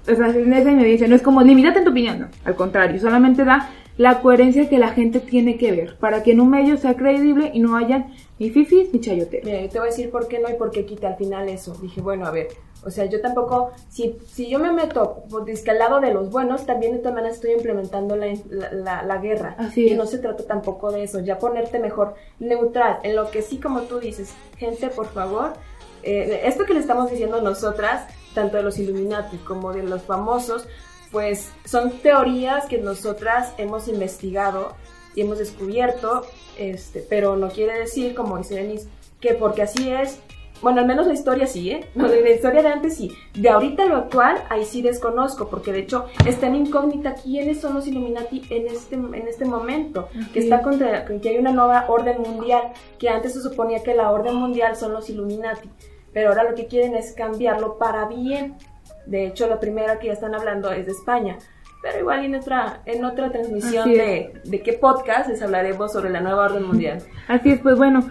O 0.08 0.14
sea, 0.14 0.28
en 0.28 0.52
esa 0.52 0.70
me 0.70 0.84
dice, 0.84 1.08
no 1.08 1.16
es 1.16 1.22
como, 1.22 1.42
limítate 1.42 1.80
en 1.80 1.84
tu 1.84 1.90
opinión, 1.90 2.20
no. 2.20 2.26
Al 2.44 2.54
contrario, 2.54 3.00
solamente 3.00 3.44
da 3.44 3.70
la 3.96 4.20
coherencia 4.20 4.68
que 4.68 4.78
la 4.78 4.90
gente 4.90 5.20
tiene 5.20 5.56
que 5.56 5.72
ver, 5.72 5.96
para 5.98 6.22
que 6.22 6.32
en 6.32 6.40
un 6.40 6.50
medio 6.50 6.76
sea 6.76 6.96
creíble 6.96 7.50
y 7.54 7.60
no 7.60 7.76
hayan 7.76 8.14
ni 8.38 8.50
fifis 8.50 8.92
ni 8.92 9.00
chayoteros. 9.00 9.46
Mira, 9.46 9.62
yo 9.62 9.68
te 9.68 9.78
voy 9.78 9.88
a 9.88 9.90
decir 9.90 10.10
por 10.10 10.28
qué 10.28 10.38
no 10.38 10.50
y 10.50 10.54
por 10.54 10.70
qué 10.70 10.84
quita 10.84 11.08
al 11.08 11.16
final 11.16 11.48
eso. 11.48 11.74
Dije, 11.80 12.02
bueno, 12.02 12.26
a 12.26 12.30
ver, 12.30 12.48
o 12.84 12.90
sea, 12.90 13.06
yo 13.06 13.20
tampoco, 13.20 13.72
si, 13.88 14.16
si 14.26 14.48
yo 14.48 14.58
me 14.58 14.72
meto 14.72 15.24
por 15.30 15.44
al 15.48 15.78
lado 15.78 16.00
de 16.00 16.12
los 16.12 16.30
buenos, 16.30 16.66
también 16.66 16.92
de 16.92 16.98
todas 16.98 17.14
maneras 17.14 17.36
estoy 17.36 17.52
implementando 17.52 18.16
la, 18.16 18.32
la, 18.48 19.02
la, 19.02 19.18
guerra. 19.18 19.56
Así 19.58 19.88
y 19.88 19.94
no 19.94 20.06
se 20.06 20.18
trata 20.18 20.44
tampoco 20.44 20.92
de 20.92 21.02
eso, 21.02 21.20
ya 21.20 21.38
ponerte 21.38 21.78
mejor 21.78 22.14
neutral. 22.38 22.98
En 23.02 23.16
lo 23.16 23.30
que 23.30 23.42
sí, 23.42 23.58
como 23.58 23.82
tú 23.82 23.98
dices, 23.98 24.34
gente, 24.58 24.88
por 24.88 25.06
favor, 25.06 25.54
eh, 26.02 26.42
esto 26.44 26.64
que 26.64 26.74
le 26.74 26.80
estamos 26.80 27.10
diciendo 27.10 27.40
nosotras, 27.40 28.06
tanto 28.34 28.58
de 28.58 28.62
los 28.62 28.78
Illuminati 28.78 29.38
como 29.38 29.72
de 29.72 29.82
los 29.82 30.02
famosos, 30.02 30.68
pues 31.16 31.50
son 31.64 31.92
teorías 31.92 32.66
que 32.66 32.76
nosotras 32.76 33.54
hemos 33.56 33.88
investigado 33.88 34.74
y 35.14 35.22
hemos 35.22 35.38
descubierto, 35.38 36.26
este, 36.58 37.00
pero 37.00 37.36
no 37.36 37.48
quiere 37.48 37.78
decir, 37.78 38.14
como 38.14 38.36
dice 38.36 38.56
Denise, 38.56 38.86
que 39.18 39.32
porque 39.32 39.62
así 39.62 39.88
es, 39.88 40.18
bueno, 40.60 40.82
al 40.82 40.86
menos 40.86 41.06
la 41.06 41.14
historia 41.14 41.46
sí, 41.46 41.70
¿eh? 41.70 41.88
No, 41.94 42.06
la 42.06 42.28
historia 42.28 42.60
de 42.60 42.68
antes 42.68 42.98
sí. 42.98 43.16
De 43.32 43.48
ahorita 43.48 43.86
lo 43.86 43.96
actual, 43.96 44.42
ahí 44.50 44.66
sí 44.66 44.82
desconozco, 44.82 45.48
porque 45.48 45.72
de 45.72 45.78
hecho 45.78 46.04
está 46.26 46.48
en 46.48 46.56
incógnita 46.56 47.14
quiénes 47.14 47.62
son 47.62 47.72
los 47.72 47.86
Illuminati 47.86 48.42
en 48.50 48.66
este, 48.66 48.96
en 48.96 49.26
este 49.26 49.46
momento, 49.46 50.10
que 50.34 50.40
está 50.40 50.60
contra, 50.60 51.06
que 51.06 51.30
hay 51.30 51.38
una 51.38 51.52
nueva 51.52 51.86
orden 51.88 52.20
mundial, 52.20 52.74
que 52.98 53.08
antes 53.08 53.32
se 53.32 53.40
suponía 53.40 53.82
que 53.82 53.94
la 53.94 54.10
orden 54.10 54.34
mundial 54.34 54.76
son 54.76 54.92
los 54.92 55.08
Illuminati, 55.08 55.70
pero 56.12 56.28
ahora 56.28 56.44
lo 56.44 56.54
que 56.54 56.66
quieren 56.66 56.94
es 56.94 57.14
cambiarlo 57.14 57.78
para 57.78 58.04
bien. 58.06 58.58
De 59.06 59.26
hecho, 59.26 59.46
la 59.48 59.60
primera 59.60 59.98
que 59.98 60.08
ya 60.08 60.12
están 60.12 60.34
hablando 60.34 60.70
es 60.70 60.86
de 60.86 60.92
España. 60.92 61.38
Pero 61.82 62.00
igual 62.00 62.24
en 62.24 62.34
otra, 62.34 62.80
en 62.86 63.04
otra 63.04 63.30
transmisión 63.30 63.88
de, 63.88 64.32
de, 64.44 64.60
qué 64.62 64.72
podcast 64.72 65.28
les 65.28 65.40
hablaremos 65.42 65.92
sobre 65.92 66.10
la 66.10 66.20
nueva 66.20 66.46
orden 66.46 66.64
mundial. 66.64 66.98
Así 67.28 67.50
es, 67.50 67.60
pues 67.60 67.76
bueno, 67.76 68.08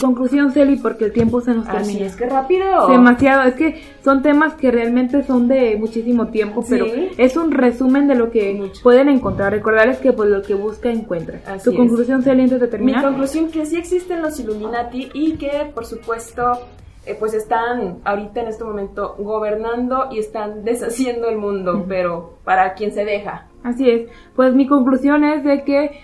conclusión 0.00 0.52
Celi, 0.52 0.76
porque 0.76 1.06
el 1.06 1.12
tiempo 1.12 1.40
se 1.40 1.54
nos 1.54 1.66
termina. 1.66 1.82
Así 1.82 2.02
es, 2.02 2.14
que 2.14 2.26
rápido. 2.26 2.88
Demasiado, 2.88 3.42
es 3.42 3.54
que 3.54 3.82
son 4.04 4.22
temas 4.22 4.54
que 4.54 4.70
realmente 4.70 5.22
son 5.24 5.48
de 5.48 5.76
muchísimo 5.76 6.28
tiempo, 6.28 6.64
pero 6.68 6.86
es 7.16 7.36
un 7.36 7.50
resumen 7.50 8.06
de 8.06 8.14
lo 8.14 8.30
que 8.30 8.70
pueden 8.82 9.08
encontrar. 9.08 9.52
Recordarles 9.52 9.98
que 9.98 10.12
pues 10.12 10.28
lo 10.28 10.42
que 10.42 10.54
busca 10.54 10.90
encuentra. 10.90 11.40
Así 11.46 11.70
tu 11.70 11.76
conclusión 11.76 12.22
Celi 12.22 12.42
antes 12.42 12.60
de 12.60 12.68
terminar. 12.68 13.02
Mi 13.02 13.08
conclusión 13.08 13.50
que 13.50 13.66
sí 13.66 13.76
existen 13.76 14.22
los 14.22 14.38
Illuminati 14.38 15.10
y 15.14 15.32
que 15.32 15.70
por 15.74 15.84
supuesto 15.84 16.60
eh, 17.06 17.16
pues 17.18 17.32
están 17.34 17.98
ahorita 18.04 18.42
en 18.42 18.48
este 18.48 18.64
momento 18.64 19.14
gobernando 19.18 20.08
y 20.10 20.18
están 20.18 20.64
deshaciendo 20.64 21.28
el 21.28 21.38
mundo, 21.38 21.86
pero 21.88 22.34
para 22.44 22.74
quien 22.74 22.92
se 22.92 23.04
deja. 23.04 23.46
Así 23.62 23.88
es. 23.88 24.08
Pues 24.36 24.54
mi 24.54 24.66
conclusión 24.66 25.24
es 25.24 25.42
de 25.42 25.64
que 25.64 26.00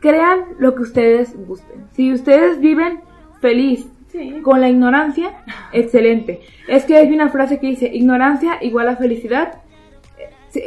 crean 0.00 0.40
lo 0.58 0.74
que 0.74 0.82
ustedes 0.82 1.34
gusten. 1.46 1.86
Si 1.92 2.12
ustedes 2.12 2.60
viven 2.60 3.00
feliz 3.40 3.86
con 4.42 4.60
la 4.60 4.68
ignorancia, 4.68 5.44
excelente. 5.72 6.40
Es 6.68 6.84
que 6.84 6.96
hay 6.96 7.12
una 7.12 7.28
frase 7.28 7.58
que 7.58 7.68
dice, 7.68 7.86
ignorancia 7.86 8.58
igual 8.62 8.88
a 8.88 8.96
felicidad. 8.96 9.58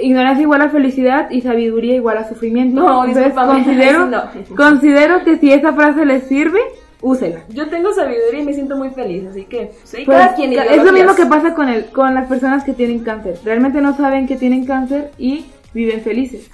Ignorancia 0.01 0.41
igual 0.41 0.61
a 0.61 0.69
felicidad 0.69 1.29
y 1.29 1.41
sabiduría 1.41 1.95
igual 1.95 2.17
a 2.17 2.27
sufrimiento. 2.27 2.81
No, 2.81 3.05
Entonces, 3.05 3.33
considero, 3.35 4.09
considero 4.55 5.23
que 5.23 5.38
si 5.38 5.51
esa 5.51 5.73
frase 5.73 6.05
les 6.05 6.23
sirve, 6.23 6.59
úsela. 7.01 7.41
Yo 7.49 7.67
tengo 7.69 7.93
sabiduría 7.93 8.41
y 8.41 8.45
me 8.45 8.53
siento 8.53 8.75
muy 8.75 8.89
feliz, 8.89 9.25
así 9.29 9.45
que 9.45 9.71
pues, 10.05 10.27
quien 10.36 10.53
Es 10.53 10.84
lo 10.84 10.91
mismo 10.91 11.15
que 11.15 11.25
pasa 11.25 11.53
con, 11.53 11.69
el, 11.69 11.86
con 11.88 12.13
las 12.13 12.27
personas 12.27 12.63
que 12.63 12.73
tienen 12.73 12.99
cáncer. 12.99 13.39
Realmente 13.43 13.81
no 13.81 13.95
saben 13.95 14.27
que 14.27 14.36
tienen 14.36 14.65
cáncer 14.65 15.12
y 15.17 15.45
viven 15.73 16.01
felices. 16.01 16.49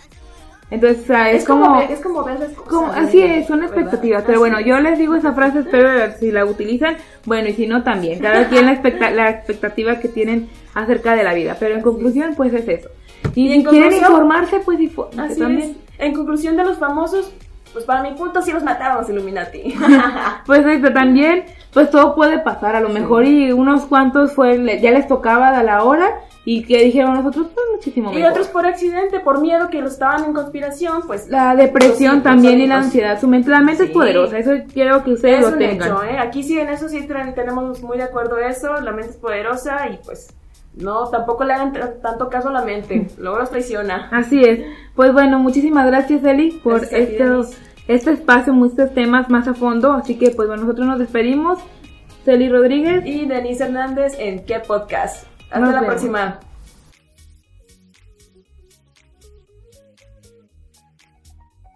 Entonces, 0.71 1.03
es, 1.33 1.43
como, 1.43 1.81
Es 1.81 1.99
como 1.99 2.23
ver 2.23 2.37
Así 2.95 3.21
es, 3.21 3.45
son 3.45 3.61
expectativas. 3.61 4.23
Pero 4.25 4.39
bueno, 4.39 4.61
yo 4.61 4.79
les 4.79 4.97
digo 4.97 5.15
esa 5.15 5.33
frase, 5.33 5.59
espero 5.59 5.89
si 6.17 6.31
la 6.31 6.45
utilizan. 6.45 6.95
Bueno, 7.25 7.49
y 7.49 7.53
si 7.53 7.67
no, 7.67 7.83
también. 7.83 8.19
Cada 8.19 8.47
quien 8.49 8.65
la, 8.65 9.11
la 9.11 9.29
expectativa 9.29 9.99
que 9.99 10.07
tienen 10.07 10.49
acerca 10.73 11.13
de 11.13 11.23
la 11.23 11.33
vida. 11.33 11.57
Pero 11.59 11.75
en 11.75 11.81
conclusión, 11.81 12.35
pues 12.37 12.53
es 12.53 12.67
eso. 12.69 12.89
Y, 13.35 13.51
si 13.51 13.63
quieren 13.65 13.93
informarse, 13.93 14.61
pues 14.61 14.79
también. 15.37 15.77
En 15.97 16.13
conclusión 16.13 16.55
de 16.55 16.63
los 16.63 16.77
famosos, 16.77 17.31
pues 17.73 17.85
para 17.85 18.01
mi 18.01 18.11
punto 18.11 18.41
sí 18.41 18.51
los 18.51 18.63
mataron 18.63 18.97
los 18.99 19.09
Illuminati. 19.09 19.75
pues 20.45 20.65
esto 20.65 20.91
también, 20.93 21.45
pues 21.73 21.89
todo 21.89 22.15
puede 22.15 22.39
pasar, 22.39 22.75
a 22.75 22.81
lo 22.81 22.89
mejor 22.89 23.25
y 23.25 23.51
unos 23.51 23.85
cuantos 23.85 24.33
fue, 24.33 24.79
ya 24.81 24.91
les 24.91 25.07
tocaba 25.07 25.49
a 25.49 25.63
la 25.63 25.83
hora 25.83 26.21
y 26.43 26.63
que 26.63 26.83
dijeron 26.83 27.13
nosotros, 27.13 27.47
pues 27.53 27.65
muchísimo 27.71 28.09
mejor. 28.11 28.21
Y 28.21 28.31
otros 28.31 28.47
por 28.47 28.65
accidente, 28.65 29.19
por 29.19 29.41
miedo 29.41 29.69
que 29.69 29.81
los 29.81 29.93
estaban 29.93 30.25
en 30.25 30.33
conspiración, 30.33 31.03
pues... 31.05 31.27
La 31.29 31.55
depresión 31.55 32.23
también 32.23 32.59
y 32.59 32.67
la 32.67 32.77
ansiedad, 32.77 33.19
su 33.19 33.27
mente, 33.27 33.49
la 33.49 33.61
mente 33.61 33.85
es 33.85 33.91
poderosa, 33.91 34.39
eso 34.39 34.51
quiero 34.73 35.03
que 35.03 35.11
ustedes 35.11 35.41
lo 35.41 35.57
tengan. 35.57 35.89
Hecho, 35.89 36.03
¿eh? 36.03 36.17
Aquí 36.17 36.43
sí, 36.43 36.59
en 36.59 36.69
eso 36.69 36.89
sí 36.89 37.07
tenemos 37.07 37.81
muy 37.83 37.97
de 37.97 38.03
acuerdo 38.03 38.39
eso, 38.39 38.81
la 38.81 38.91
mente 38.91 39.11
es 39.11 39.17
poderosa 39.17 39.87
y 39.89 39.99
pues... 40.03 40.33
No, 40.73 41.09
tampoco 41.09 41.43
le 41.43 41.53
hagan 41.53 41.73
tanto 42.01 42.29
caso 42.29 42.49
a 42.49 42.53
la 42.53 42.63
mente, 42.63 43.09
luego 43.17 43.39
los 43.39 43.49
traiciona. 43.49 44.07
Así 44.11 44.43
es. 44.43 44.61
Pues 44.95 45.11
bueno, 45.11 45.39
muchísimas 45.39 45.85
gracias 45.85 46.23
Eli 46.23 46.51
por 46.63 46.83
estos, 46.83 47.57
este 47.87 48.11
espacio, 48.11 48.53
muchos 48.53 48.93
temas 48.93 49.29
más 49.29 49.47
a 49.47 49.53
fondo. 49.53 49.93
Así 49.93 50.17
que 50.17 50.31
pues 50.31 50.47
bueno, 50.47 50.63
nosotros 50.63 50.87
nos 50.87 50.99
despedimos. 50.99 51.59
Celi 52.23 52.49
Rodríguez 52.49 53.03
y 53.05 53.25
Denise 53.25 53.63
Hernández 53.63 54.13
en 54.19 54.45
¿Qué 54.45 54.59
podcast? 54.59 55.25
Hasta 55.49 55.71
la 55.71 55.81
próxima. 55.81 56.39